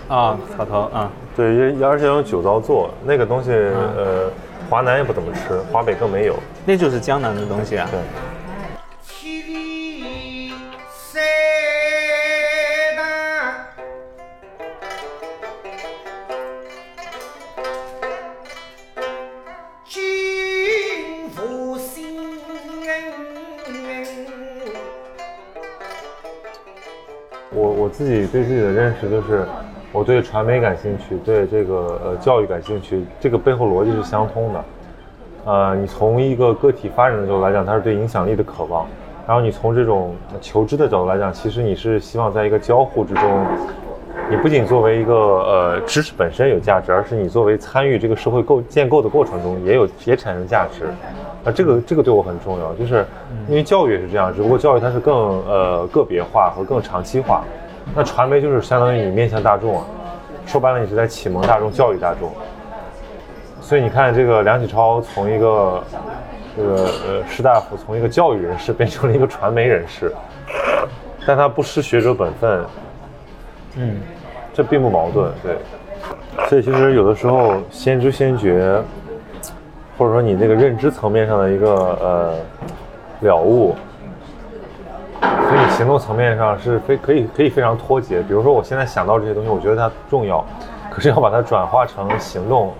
[0.09, 1.11] 啊，草头啊。
[1.35, 4.31] 对，而且用酒糟做那个东西，呃，
[4.71, 6.37] 华南也不怎么吃，华北更没有。
[6.65, 7.89] 那就是江南的东西啊。
[7.91, 8.01] 对。
[27.79, 29.47] 我自己对自己的认识就是，
[29.97, 34.65] 我对传媒感兴趣，对这个呃教育感兴趣，这个背后逻辑是相通的。
[35.47, 38.85] 呃，你从一个个体发展的角度来讲，它是对影响力的渴望；
[39.27, 43.47] 然后你从这种求知的角度来讲，其实你是希望在一个交互之中，
[44.29, 50.85] 你不仅作为一个呃知识本身有价值，而是你作为参与这个社会构建构的过程中也有也产生价值。
[51.43, 53.03] 啊，这个这个对我很重要，就是
[53.49, 55.15] 因为教育也是这样，只不过教育它是更
[55.47, 57.43] 呃个别化和更长期化。
[57.95, 59.87] 那传媒就是相当于你面向大众啊，
[60.45, 62.30] 说白了你是在启蒙大众、教育大众。
[63.61, 65.82] 所以你看，这个梁启超从一个
[66.57, 70.12] 这个呃士大夫，从一个教育人士变成了一个传媒人士，
[71.26, 72.64] 但他不失学者本分。
[73.76, 73.97] 嗯，
[74.53, 75.57] 这并不矛盾，对。
[76.49, 78.80] 所以其实有的时候先知先觉，
[79.97, 82.34] 或者说你这个认知层面上的一个呃
[83.20, 83.74] 了悟。
[85.77, 88.22] 行动层面上是非可以可以非常脱节。
[88.22, 90.43] 比如说，我现在想到这些东西，我觉得它重要，
[90.91, 92.72] 可是要把它转化成行动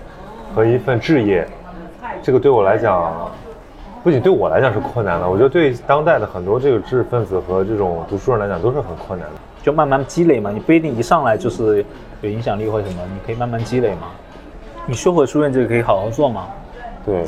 [0.55, 1.47] 和一份置业，
[2.23, 3.29] 这个对我来讲，
[4.03, 9.35] 不仅对我来讲是困难的，我觉得对当代的很多这个知识分子和这种读书人来讲都是很困难的。
[9.61, 11.85] 就慢慢积累嘛，你不一定一上来就是
[12.21, 14.07] 有影响力或什么，你可以慢慢积累嘛。
[14.87, 16.47] 你修回书院这个可以好好做嘛。
[17.05, 17.25] 对，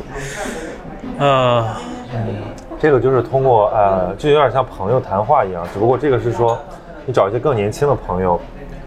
[1.20, 1.64] 呃，
[2.12, 2.69] 嗯。
[2.80, 6.58] 这个就是通过呃，就有点像朋友谈话一样，只不过这个是说，
[7.06, 8.40] 你找一些更年轻的朋友，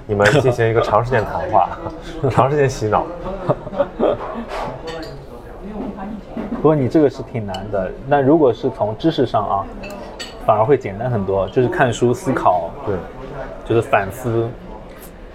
[0.07, 1.69] 你们进行一个长时间谈话，
[2.31, 3.05] 长时间洗脑。
[6.57, 7.91] 不过你这个是挺难的。
[8.07, 9.65] 那如果是从知识上啊，
[10.47, 12.97] 反而会简单很多，就是看书思考，对，
[13.65, 14.49] 就是反思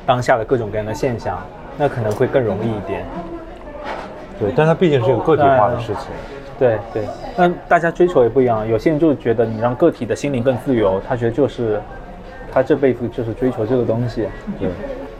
[0.06, 1.38] 当下的各种各样的现象，
[1.78, 3.06] 那可能会更容易一点。
[4.40, 6.06] 对，但它毕竟是一个个体化的事情。
[6.60, 7.04] 对对，
[7.36, 8.68] 那大家追求也不一样。
[8.68, 11.80] 有些人就觉得你让个体的心灵更自由，他觉得就是
[12.52, 14.28] 他这辈子就是追求这个东西。
[14.60, 14.70] 对，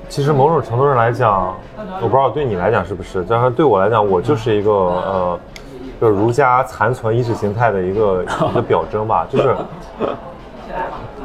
[0.10, 1.56] 其实某种程度上来讲，
[2.02, 5.40] 我不知道对你来讲是不是，但是对我来讲，我就是一个呃，
[6.02, 9.28] 就是儒家残存意识形态的一个一个表征吧。
[9.30, 9.56] 就是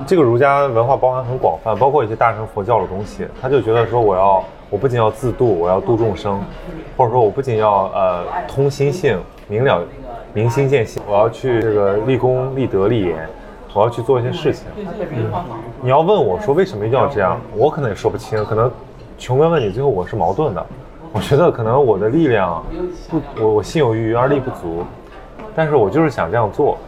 [0.07, 3.27] 这个儒家文化包含很广泛，包括一些大乘佛教的东西。
[3.41, 6.39] 他就觉得说，我要我不仅要自度，我要度众生，
[6.97, 9.83] 或者说我不仅要呃通心性明了。
[10.35, 13.29] 明心见性，我要去这个立功立德立言，
[13.75, 14.65] 我要去做一些事情。
[15.11, 15.31] 嗯，
[15.83, 18.43] 你要问我说为什么一定要这样，我可能也说不清。
[18.47, 18.71] 可能
[19.19, 20.67] 穷根问底，最后我是矛盾的。
[21.13, 22.65] 我觉得可能我的力量
[23.11, 24.83] 不，我我心有余而力不足，
[25.55, 26.79] 但是我就是想这样做。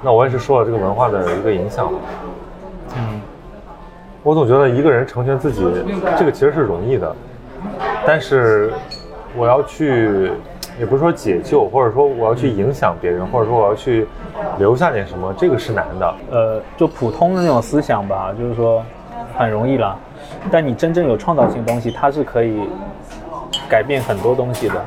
[0.00, 1.92] 那我也是受了这个文化的一个影响。
[2.96, 3.20] 嗯，
[4.22, 5.66] 我总觉得一个人成全自己，
[6.16, 7.16] 这个其实是容易的，
[8.06, 8.72] 但是
[9.36, 10.30] 我要去。
[10.78, 14.06] 也不是说解救，或者说我要去影响别人，或者说我要去
[14.58, 16.14] 留下点什么，这个是难的。
[16.30, 18.82] 呃，就普通的那种思想吧，就是说
[19.36, 19.98] 很容易了。
[20.50, 22.60] 但你真正有创造性东西，它是可以
[23.68, 24.84] 改变很多东西的。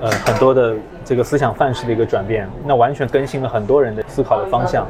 [0.00, 0.74] 呃，很多的
[1.04, 4.86] 这个思想范式的一个转变，那完全更新了很多人的思考的方向。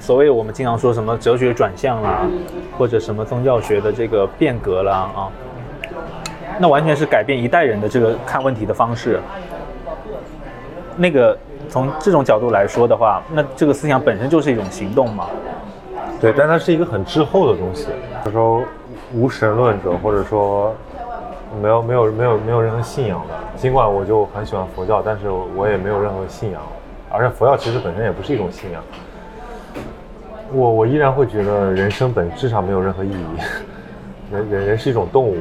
[0.00, 2.26] 所谓我们经常说什么哲学转向啦，
[2.76, 5.28] 或者什么宗教学的这个变革啦啊。
[6.58, 9.20] 那完全是改变一代人的这个看问题的方式。
[10.96, 11.36] 那个
[11.68, 15.26] 从这种角度来说的话，那这个思想本身就是一种行动嘛。
[16.20, 17.88] 对，但它是一个很滞后的东西。
[18.24, 18.62] 他说
[19.12, 20.74] 无神论者，或者说
[21.60, 26.62] 没有没有没有没有任何信仰的，尽管我就很喜欢佛教，但是我也没有任何信仰。
[27.10, 28.82] 而且佛教其实本身也不是一种信仰。
[30.52, 33.26] 我我依然会觉得人生本质上没有任何意义。
[34.30, 35.36] 人人人是一种动物，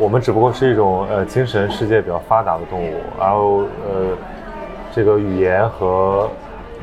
[0.00, 4.16] 我们只不过是一种呃精神世界比较发达的动物，然后呃
[4.90, 6.26] 这个语言和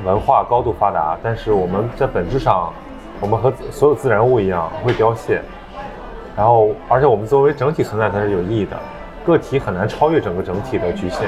[0.05, 2.71] 文化高度发达，但是我们在本质上，
[3.19, 5.41] 我们和所有自然物一样会凋谢。
[6.35, 8.77] 然后，而且我们作为整体存在才是有意义的，
[9.25, 11.27] 个体很难超越整个整体的局限。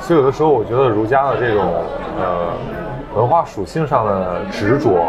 [0.00, 1.62] 所以有的时候，我觉得儒家的这种
[2.18, 2.54] 呃
[3.14, 5.04] 文化属性上的执着，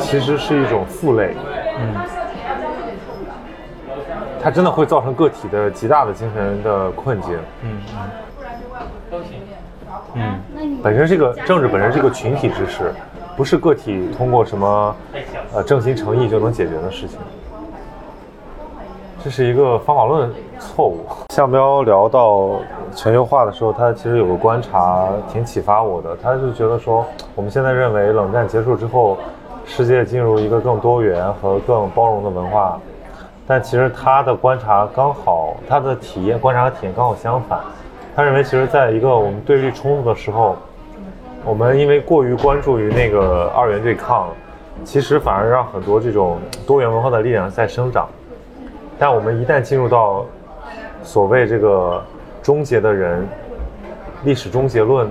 [0.00, 1.36] 其实是一种负累。
[1.78, 2.21] 嗯。
[4.42, 7.38] 它真的会造成个体的极大的精神的困境。
[7.62, 7.80] 嗯
[10.14, 10.38] 嗯。
[10.54, 10.78] 嗯。
[10.82, 12.92] 本身这个政治本身是一个群体之事。
[13.34, 14.94] 不是个体通过什么，
[15.54, 17.18] 呃，正心诚意就能解决的事情，
[19.24, 20.30] 这是一个方法论
[20.60, 21.06] 错误。
[21.32, 22.60] 向彪聊到
[22.94, 29.16] 全球化的时候，他其实有个观察挺启发我的，他就觉得说，我们现在认为冷战结束之后，
[29.64, 32.78] 世界进入一个更多元和更包容的文化，
[33.46, 37.60] 但其实他的观察刚好，他的体验观察和体验刚好相反，
[38.14, 40.56] 他认为其实在一个我们对立冲突的时候。
[41.44, 44.28] 我们因为过于关注于那个二元对抗，
[44.84, 48.08] 其实反而让很多这种多元文化的力量在生长。
[48.96, 50.24] 但我们一旦进入到
[51.02, 52.00] 所谓这个
[52.44, 53.26] 终结的人、
[54.22, 55.10] 历史终结论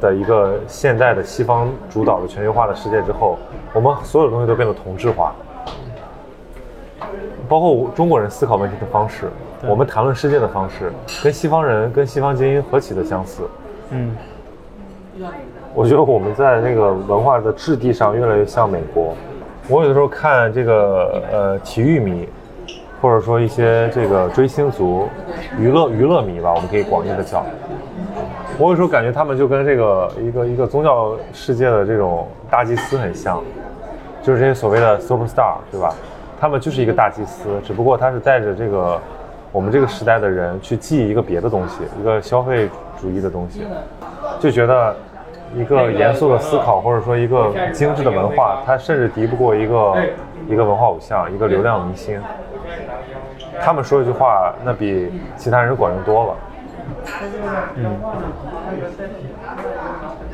[0.00, 3.36] 的一个现代的西方主导的全球化的世界之后，
[3.72, 5.34] 我们所有东西都变得同质化，
[7.52, 9.28] 包括中国人思考问题的方式，
[9.68, 10.90] 我们谈论世界的方式，
[11.22, 13.42] 跟西方人、跟西方精英何其的相似。
[13.90, 14.16] 嗯。
[15.74, 19.12] 我觉得我们在那个文化的质地上越来越像美国。
[19.68, 22.26] 我有的时候看这个呃体育迷，
[23.02, 25.06] 或者说一些这个追星族、
[25.58, 27.44] 娱乐娱乐迷吧，我们可以广义的叫。
[28.58, 33.42] 我有时候感觉他们就跟这个一个一个宗教世界的这种大祭司很像，
[34.22, 35.94] 就是这些所谓的 super star，对吧？
[36.42, 39.00] 他们就是一个大祭司，只不过他是带着这个
[39.52, 42.68] 我们这个时代的人去祭一个别的东西，一个消费
[43.00, 43.64] 主义的东西，
[44.40, 44.96] 就觉得。
[45.54, 49.94] 一个严肃的思考，或者说一个精致的文化，它甚至敌不过一个
[50.48, 52.18] 一个文化偶像，一个流量明星。
[53.60, 56.34] 他们说一句话，那比其他人管用多了。
[57.76, 57.84] 嗯，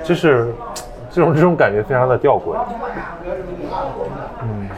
[0.05, 0.55] 就是
[1.11, 2.57] 这种这种感觉非常的吊诡。
[4.45, 4.69] 嗯，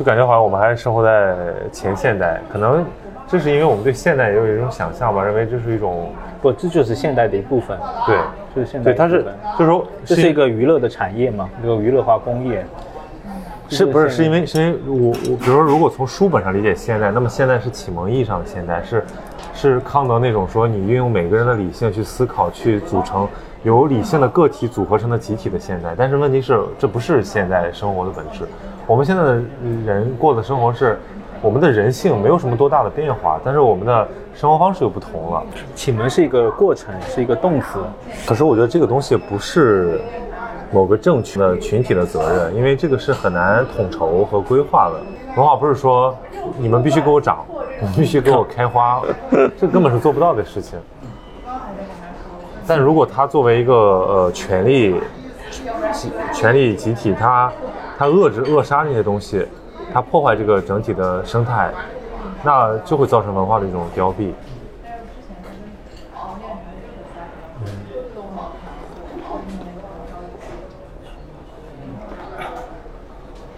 [0.00, 1.36] 就感觉好像我们还是生活在
[1.70, 2.82] 前现代，可能
[3.28, 7.76] 这是因为我们对现代也有一种想象吧，认为这是一种不，这就是现代的一部分。
[8.06, 8.16] 对。
[8.56, 9.22] 就是现在，对，它是，
[9.58, 12.64] 就是说，这是一个娱乐的产业嘛，一个娱乐化工业。
[13.68, 14.08] 是不是？
[14.08, 19.04] 是因为，是因为我，我，比如说，如果从书本上理解现代，那么现代是启蒙意义上的现代，是，
[19.52, 23.28] 是康德那种说你运用每个人的理性去思考，去组成
[23.64, 25.94] 由理性的个体组合成的集体的现代。
[25.94, 28.46] 但是问题是，这不是现代生活的本质。
[28.90, 29.40] 我们现在的
[29.86, 30.98] 人过的生活是。
[31.42, 35.42] 我们的人性没有什么多大的变化，但是我们的生活方式又不同了。
[35.74, 37.78] 启蒙是一个过程，是一个动词。
[38.26, 40.02] 可是我觉得这个东西不是
[40.70, 45.00] 某个政权的群体的责任，因为这个是很难统筹和规划的。
[45.34, 46.14] 文化不是说
[46.58, 47.42] 你们必须给我长，
[47.80, 49.00] 你必须给我开花，
[49.58, 50.78] 这根本是做不到的事情。
[52.66, 55.00] 但如果它作为一个呃权力
[55.90, 57.50] 集权力集体，它
[58.00, 59.46] 它遏制扼杀那些东西。
[59.92, 61.70] 它破坏这个整体的生态，
[62.42, 64.32] 那就会造成文化的一种凋敝。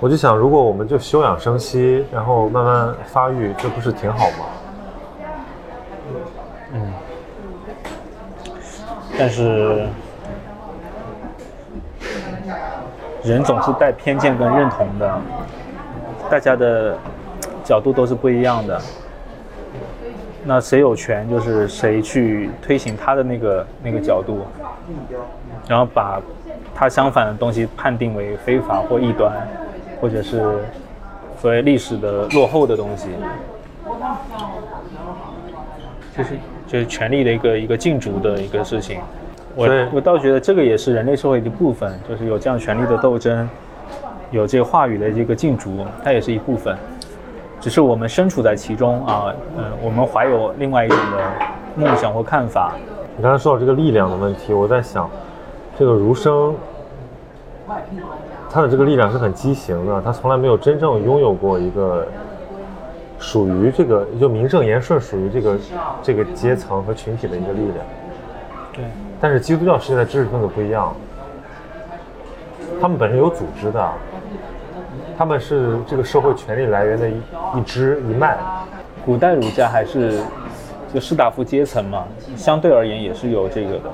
[0.01, 4.47] 我就想，如果我们就休养生息，然后慢慢发育，这不是挺好吗？
[6.72, 6.93] 嗯。
[9.16, 9.86] 但是，
[13.25, 15.20] 人总是带偏见跟认同的。
[16.31, 16.97] 大家的
[17.62, 18.81] 角度都是不一样的，
[20.45, 24.47] 那谁有权就是谁去推行他的那个那个角度，
[25.68, 26.20] 然后把
[26.75, 29.31] 他相反的东西判定为非法或异端，
[30.01, 30.64] 或者是
[31.39, 33.09] 所谓历史的落后的东西，
[36.16, 36.31] 就是
[36.66, 39.01] 就是权力的一个一个竞逐的一个事情。
[39.55, 43.48] 我我倒觉得这个也是人类社会的一部分，就是有这样权力的斗争。
[44.30, 46.74] 有这个话语的这个竞逐，它也是一部分，
[47.61, 49.26] 只是我们身处在其中啊，
[49.59, 51.32] 嗯，我们怀有另外一种的
[51.76, 52.72] 梦想或看法。
[53.14, 55.11] 你刚才说到这个力量的问题，我在想，
[55.78, 56.55] 这个儒生，
[58.50, 62.09] 他的这个力量是很畸形的，他从来没有真正拥有过一个
[63.18, 65.59] 属于这个就名正言顺属于这个
[66.03, 67.76] 这个阶层和群体的一个力量。
[68.72, 68.84] 对。
[69.23, 70.93] 但是基督教世界的知识分子不一样。
[72.81, 73.93] 他们本身有组织的，
[75.16, 77.14] 他们是这个社会权力来源的一
[77.57, 78.37] 一支一脉。
[79.07, 80.18] 古代儒家还是
[80.93, 82.05] 就士大夫阶层嘛，
[82.37, 83.91] 相对而言也是有这个的。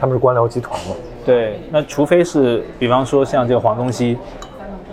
[0.00, 0.96] 他们是官僚集团嘛？
[1.24, 4.18] 对，那除非是，比方说像这个黄宗羲，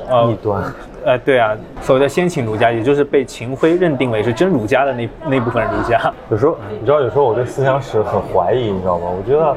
[0.07, 0.63] 呃，异端。
[1.07, 6.13] 呃，对啊，所谓的先秦儒家，也就是被秦晖认定为是真儒家的那那部分儒家。
[6.29, 9.05] 有时候，你知道，有时候我对思想史很怀疑，你知道吗？
[9.07, 9.55] 我觉得，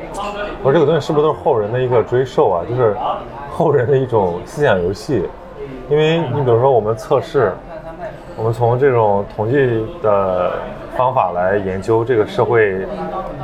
[0.62, 2.62] 我这个东西是不是都是后人的一个追授啊？
[2.70, 2.96] 就是
[3.50, 5.28] 后人的一种思想游戏。
[5.88, 7.52] 因为你比如说，我们测试，
[8.36, 10.52] 我们从这种统计的
[10.96, 12.86] 方法来研究这个社会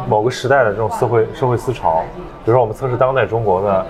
[0.09, 2.05] 某个时代的这种社会社会思潮。
[2.45, 3.85] 比如说，我们测试当代中国的。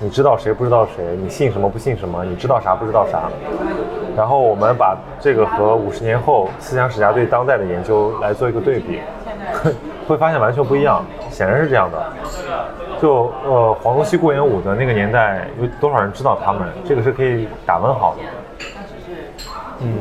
[0.00, 1.16] 你知道谁不知道谁？
[1.16, 2.24] 你信什么不信什么？
[2.24, 3.28] 你知道啥不知道啥？
[4.16, 9.00] 然后我们把这个和五十年后思想史家对当代的研究来做一个对比，
[10.06, 11.04] 会发现完全不一样。
[11.30, 12.12] 显然是这样的。
[13.00, 16.68] 就呃，黄宗羲、顾炎武的那个年代，有多少人知道他们？
[16.84, 18.66] 这个是可以打问号的。
[19.80, 19.94] 嗯。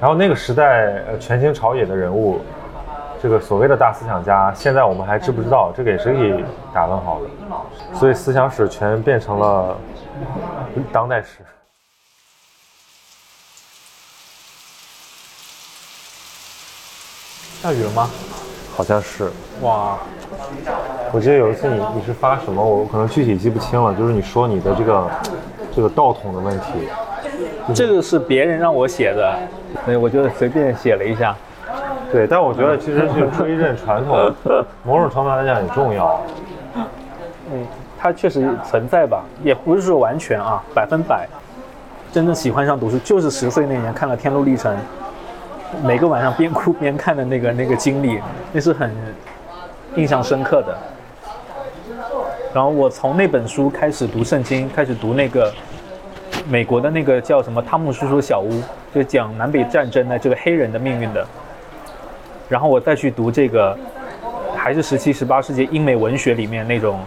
[0.00, 2.40] 然后那个时代，呃，权倾朝野的人物。
[3.22, 5.70] 这个所谓的大思想家，现在我们还知不知道？
[5.76, 6.42] 这个也是可以
[6.72, 7.28] 打问号的。
[7.94, 9.76] 所以思想史全变成了
[10.90, 11.40] 当代史。
[17.60, 18.08] 下雨了吗？
[18.74, 19.30] 好像是。
[19.60, 19.98] 哇！
[21.12, 22.64] 我记得有一次你你是发什么？
[22.64, 23.94] 我可能具体记不清了。
[23.94, 25.10] 就是你说你的这个
[25.76, 26.88] 这个道统的问题。
[27.74, 29.38] 这个是别人让我写的，
[29.84, 31.36] 所以我就随便写了一下。
[32.12, 34.32] 对，但我觉得其实就追认传统，
[34.82, 36.20] 某种程度来讲很重要。
[37.52, 37.66] 嗯，
[37.98, 41.28] 它确实存在吧，也不是说完全啊，百分百。
[42.12, 44.74] 真正喜欢上读书，就是十岁那年看了《天路历程》，
[45.84, 48.20] 每个晚上边哭边看的那个那个经历，
[48.52, 48.90] 那是很
[49.94, 50.76] 印象深刻的。
[52.52, 55.52] 然后我从那本书开始读圣经，开始读那个
[56.48, 58.50] 美国的那个叫什么《汤姆叔叔小屋》，
[58.92, 61.24] 就讲南北战争的这个黑人的命运的。
[62.50, 63.78] 然后我再去读这个，
[64.56, 66.98] 还是十七、十八世纪英美文学里面那种，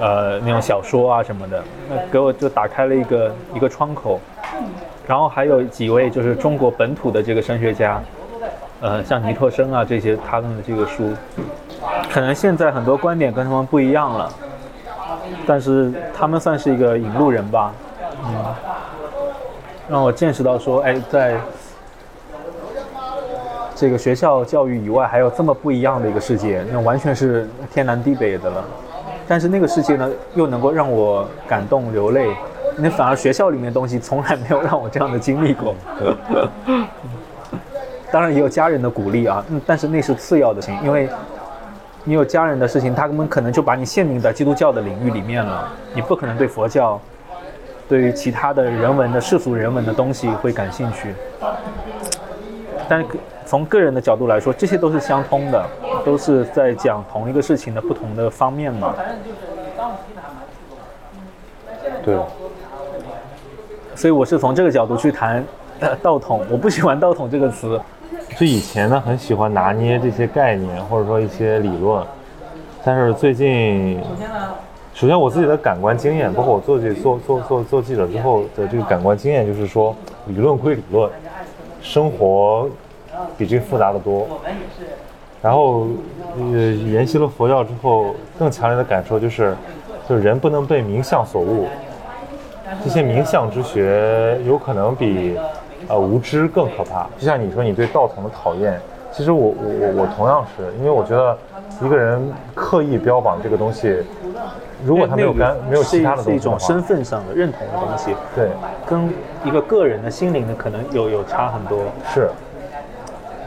[0.00, 4.18] 呃，那种小说啊什么的，那给我就打开了一个一个窗口。
[5.06, 8.00] 然后还有几位就是中国本土的这个神学家，
[8.80, 11.12] 呃，像尼特生啊这些，他们的这个书，
[12.10, 14.32] 可能现在很多观点跟他们不一样了，
[15.46, 17.74] 但是他们算是一个引路人吧，
[18.24, 18.54] 嗯，
[19.90, 21.36] 让我见识到说，哎，在。
[23.80, 28.62] 这个学校教育以外，还有这么不一样的一个世界，那完全是天南地北的了。
[29.26, 32.28] 但是那个世界呢，又能够让我感动流泪。
[32.76, 35.74] 那反而学校里面东西从来没有让我这样的经历过。
[38.12, 41.08] 当然也有家人的鼓励啊，嗯，但是那是次要的情，因为
[42.04, 47.00] 你有家人的事情，他们可能就把你限定在基督教的领域里面了，你不可能对佛教，
[47.88, 51.14] 对于其他的人文的世俗人文的东西会感兴趣。
[52.86, 53.02] 但。
[53.50, 55.66] 从个人的角度来说，这些都是相通的，
[56.04, 58.94] 都是在讲同一个事情的不同的方面嘛。
[62.04, 62.16] 对。
[63.96, 65.44] 所以我是从这个角度去谈
[66.00, 67.80] 道统，我不喜欢道统这个词。
[68.38, 72.06] 就以前呢，很喜欢拿捏这些概念或者说一些理论，
[72.84, 74.00] 但是最近，
[74.94, 79.92] 首先我自己的感官经验，包括我做这做做做做记者之后的这个感官经验，就是说，
[80.26, 81.10] 理论归理论，
[81.82, 82.70] 生活。
[83.36, 84.26] 比这复杂的多。
[85.42, 85.86] 然后，
[86.36, 86.58] 呃，
[86.92, 89.54] 研习了佛教之后，更强烈的感受就是，
[90.06, 91.66] 就是人不能被名相所误。
[92.84, 95.34] 这些名相之学有可能比，
[95.88, 97.06] 呃，无知更可怕。
[97.18, 98.78] 就像你说你对道统的讨厌，
[99.10, 101.36] 其实我我我我同样是因为我觉得，
[101.82, 102.20] 一个人
[102.54, 103.96] 刻意标榜这个东西，
[104.84, 108.14] 如果他没有干没有其他的东西是一种身份上的认同的东西。
[108.36, 108.50] 对，
[108.86, 109.10] 跟
[109.42, 111.78] 一个个人的心灵的可能有有差很多。
[112.12, 112.28] 是。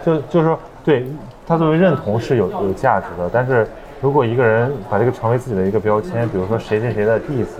[0.05, 1.07] 就就是说，对
[1.47, 3.67] 他作为认同是有有价值的，但是
[4.01, 7.57] 如果一个人把这个成为自己的一个标签，比如说谁谁谁的弟子，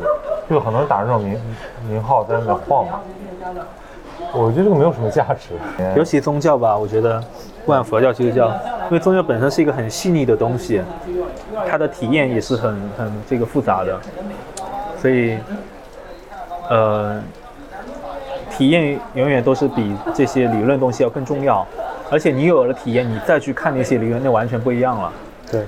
[0.50, 1.40] 就很多人打这种名
[1.90, 3.00] 名号在那晃嘛。
[4.34, 5.54] 我觉得这个没有什么价值。
[5.96, 7.20] 尤其宗教吧，我觉得
[7.62, 8.48] 不管佛教、基督教，
[8.86, 10.82] 因为宗教本身是一个很细腻的东西，
[11.70, 14.00] 它的体验也是很很这个复杂的，
[14.98, 15.38] 所以
[16.70, 17.22] 呃，
[18.50, 21.66] 体验永远都是比这些理论东西要更重要。
[22.14, 25.12] 而且你有了体验，你再去看那些理论，那完全不一样了。
[25.52, 25.64] 对，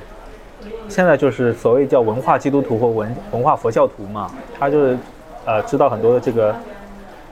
[0.87, 4.29] 现在就是所谓叫文化基督徒或文文化佛教徒嘛，
[4.59, 4.97] 他就是，
[5.43, 6.55] 呃，知道很多的这个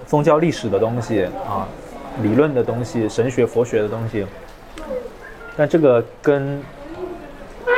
[0.07, 1.68] 宗教历史的东西啊，
[2.24, 4.26] 理论的东西，神学佛学的东西。
[5.55, 6.59] 但这个跟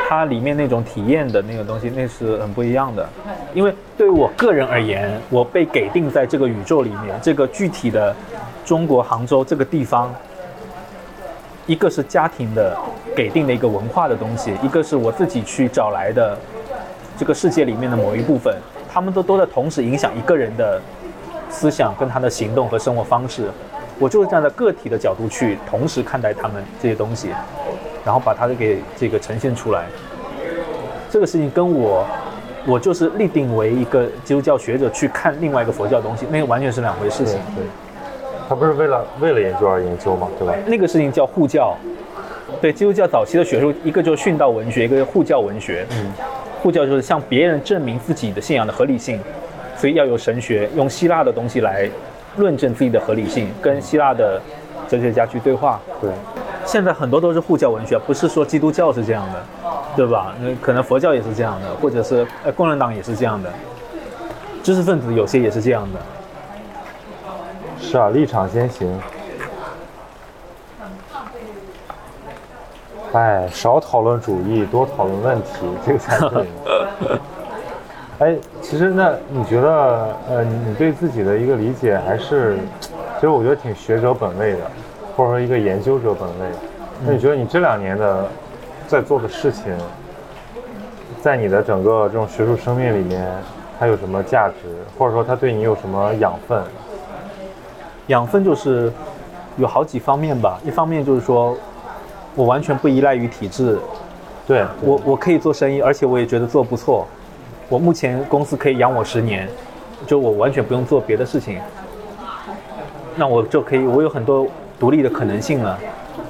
[0.07, 3.05] 它里面那种体验的那个东西，那是很不一样的。
[3.53, 8.15] 因为对于我个人而言，我被给定在这个宇宙里面，这个具体的
[8.63, 10.15] 中国杭州这个地方，
[11.65, 12.77] 一个是家庭的
[13.15, 16.37] 给定的一个文化的东西，一个是我自己去找来的
[17.17, 18.55] 这个世界里面的某一部分，
[18.91, 20.81] 他们都都在同时影响一个人的
[21.49, 23.49] 思想跟他的行动和生活方式。
[23.99, 27.29] 我就是站在个体的角度去同时看待他们这些东西。
[28.05, 29.87] 然后把它给这个呈现出来，
[31.09, 32.05] 这个事情跟我，
[32.67, 37.39] 我就是立定为一个基督教学者去看另外一个佛教东西，那个完全是两回事情。
[37.55, 37.65] 对，
[38.47, 40.53] 他不是为了为了研究而研究嘛，对吧？
[40.67, 41.75] 那个事情叫护教，
[42.61, 45.85] 对，基督教早期的学术，一个就是殉道文学，一个护教文学。
[45.91, 46.11] 嗯，
[46.61, 49.19] 护教就是向别人证明自己的信仰的合理性，
[49.77, 51.89] 所以要有神学，用希腊的东西来
[52.37, 54.41] 论证自己的合理性，跟希腊的
[54.87, 55.79] 哲学家去对话。
[56.01, 56.09] 对。
[56.65, 59.45] 现在很多都是护教文学，不是说基督教是这样的，
[59.95, 60.33] 对吧？
[60.41, 63.51] 那可能佛教也是这样的，或者是呃共产党也是这样的，
[64.63, 65.99] 知识分子有些也是这样的。
[67.79, 68.99] 是啊，立场先行。
[73.13, 76.47] 哎，少讨论主义，多讨论问题， 这个才对。
[78.19, 82.57] 哎，其实那你觉得，呃，你对自己的一个理解还是，
[83.15, 84.59] 其实我觉得挺学者本位的。
[85.15, 86.49] 或者说一个研究者本位，
[87.05, 88.27] 那你觉得你这两年的
[88.85, 89.73] 在做的事情，
[91.21, 93.25] 在你的整个这种学术生命里面，
[93.79, 94.55] 它有什么价值？
[94.99, 96.61] 或者说它对你有什么养分？
[98.07, 98.91] 养分就是
[99.57, 100.59] 有好几方面吧。
[100.65, 101.55] 一方面就是说，
[102.35, 103.77] 我完全不依赖于体制，
[104.47, 107.07] 对我我可以做生意，而且我也觉得做不错。
[107.69, 109.49] 我目前公司可以养我十年，
[110.05, 111.59] 就我完全不用做别的事情，
[113.15, 114.47] 那我就可以，我有很多。
[114.77, 115.79] 独立的可能性了，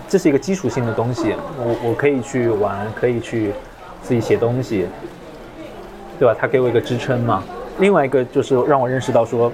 [0.07, 1.33] 这是一个基础性的东西。
[1.57, 3.51] 我我可以去玩，可以去
[4.03, 4.85] 自己写东西，
[6.19, 6.35] 对吧？
[6.39, 7.43] 他给我一个支撑嘛。
[7.79, 9.51] 另外一个就是让我认识到说，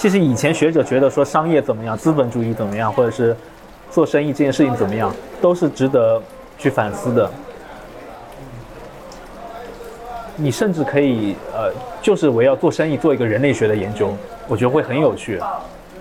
[0.00, 3.36] 其实以前学者觉得说商业怎么样，资本主义怎么样，或者是
[3.90, 6.18] 做生意这件事情怎么样，都是值得
[6.56, 7.30] 去反思的。
[10.36, 11.70] 你甚至可以呃，
[12.00, 14.10] 就是围绕做生意做一个人类学的研究，
[14.48, 15.38] 我觉得会很有趣。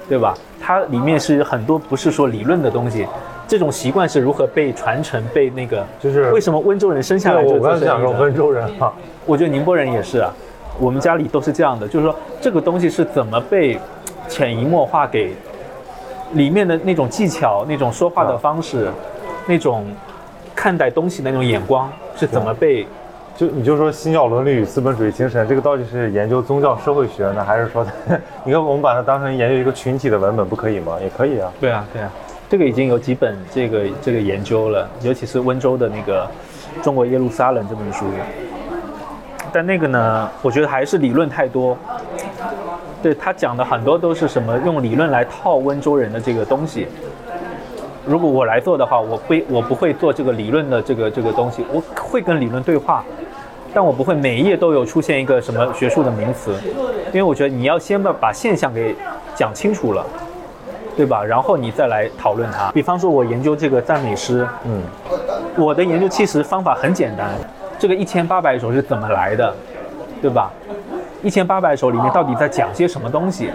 [0.08, 0.34] 对吧？
[0.62, 3.06] 它里面是很多不是说理论的东西，
[3.50, 8.93] 这种习惯是如何被传承、被那个，就是为什么温州人生下来就我刚想说温州人哈，
[9.26, 10.34] 我觉得宁波人也是啊，
[10.80, 13.78] 我们家里都是这样的，就是说这个东西是怎么被
[14.28, 15.34] 潜移默化给
[16.34, 18.90] 里面的那种技巧、那种说话的方式、
[19.46, 19.86] 那种
[20.56, 22.88] 看待东西的那种眼光是怎么被。
[23.36, 27.86] 就你就说新教伦理与资本主义精神，这个到底是研究宗教社会学呢，还是说，
[28.44, 30.98] 你看我们把它当成研究一个群体的文本，不可以吗？
[31.02, 31.50] 也可以啊。
[31.58, 32.12] 对啊，对啊，
[32.50, 36.30] 这个已经有几本这个这个研究了，尤其是温州的那个
[36.84, 38.06] 《中国耶路撒冷》这本书。
[39.52, 41.78] 但那个呢，我觉得还是理论太多。
[43.02, 46.88] 对他讲的很多都是什么用理论来套温州人的这个东西。
[48.06, 53.04] 如果我来做的话，我不我不会做这个理论的这个这个东西，我会跟理论对话，
[53.74, 56.54] 但我不会每一页都有出现一个什么学术的名词，
[57.08, 58.95] 因为我觉得你要先把把现象给
[59.36, 60.06] 讲清楚了，
[60.97, 61.24] 对吧？
[61.24, 62.72] 然后你再来讨论它。
[62.72, 64.82] 比方说，我研究这个赞美诗，嗯，
[65.56, 67.30] 我的研究其实方法很简单，
[67.80, 69.56] 这个一千八百首是怎么来的，
[70.22, 70.52] 对吧？
[71.24, 73.50] 一千八百首里面到底在讲些什么东西？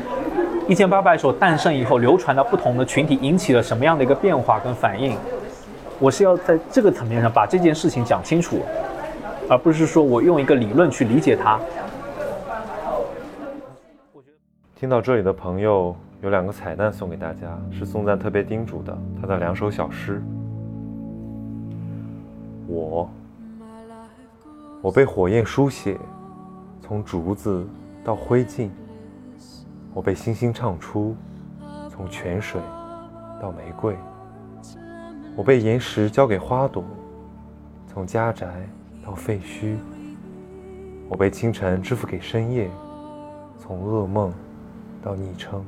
[0.66, 5.14] 一千八百首诞生以后，流传到不同的群体，引起了什么样的一个变化跟反应？
[5.98, 8.60] 我是要在这个层面上把这件事情讲清楚，
[9.46, 11.60] 而不是说我用一个理论去理解它。
[14.74, 20.22] 听到这里的朋友有两个彩蛋送给大家，是宋赞特别叮嘱的，他的两首小诗。
[22.66, 23.08] 我，
[24.84, 25.98] 我被火焰书写，
[26.82, 27.66] 从竹子
[28.04, 28.68] 到灰烬。
[29.94, 31.16] 我被星星唱出，
[31.88, 32.60] 从泉水
[33.40, 33.94] 到玫瑰；
[35.34, 36.84] 我被岩石交给花朵，
[37.86, 38.46] 从家宅
[39.02, 39.74] 到废墟；
[41.08, 42.68] 我被清晨支付给深夜，
[43.58, 44.30] 从噩梦
[45.02, 45.64] 到昵称。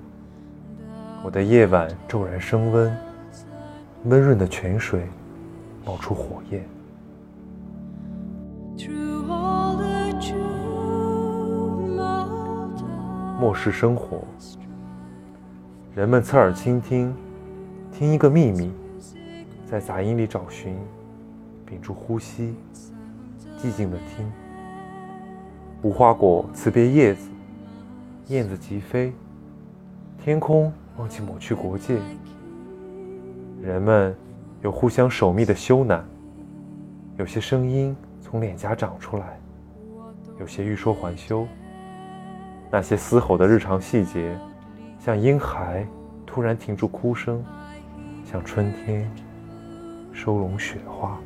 [1.25, 2.95] 我的夜晚骤然升温，
[4.05, 5.07] 温润的泉水
[5.87, 6.62] 冒出火焰。
[13.39, 14.22] 漠视生活，
[15.95, 17.14] 人们侧耳倾听，
[17.93, 18.72] 听一个秘密，
[19.66, 20.74] 在杂音里找寻，
[21.66, 22.55] 屏住呼吸，
[23.59, 24.32] 寂静的听。
[25.82, 27.28] 无花果辞别叶子，
[28.28, 29.12] 燕子急飞，
[30.24, 31.99] 天空忘记抹去国界。
[33.61, 34.16] 人们
[34.62, 36.01] 有互相守密的羞赧，
[37.18, 39.39] 有些声音从脸颊长出来，
[40.41, 41.47] 有些欲说还休。
[42.77, 44.39] 那些嘶吼的日常细节，
[44.99, 45.83] 像婴孩
[46.27, 47.43] 突然停住哭声，
[48.22, 49.11] 像春天
[50.12, 51.18] 收拢雪花。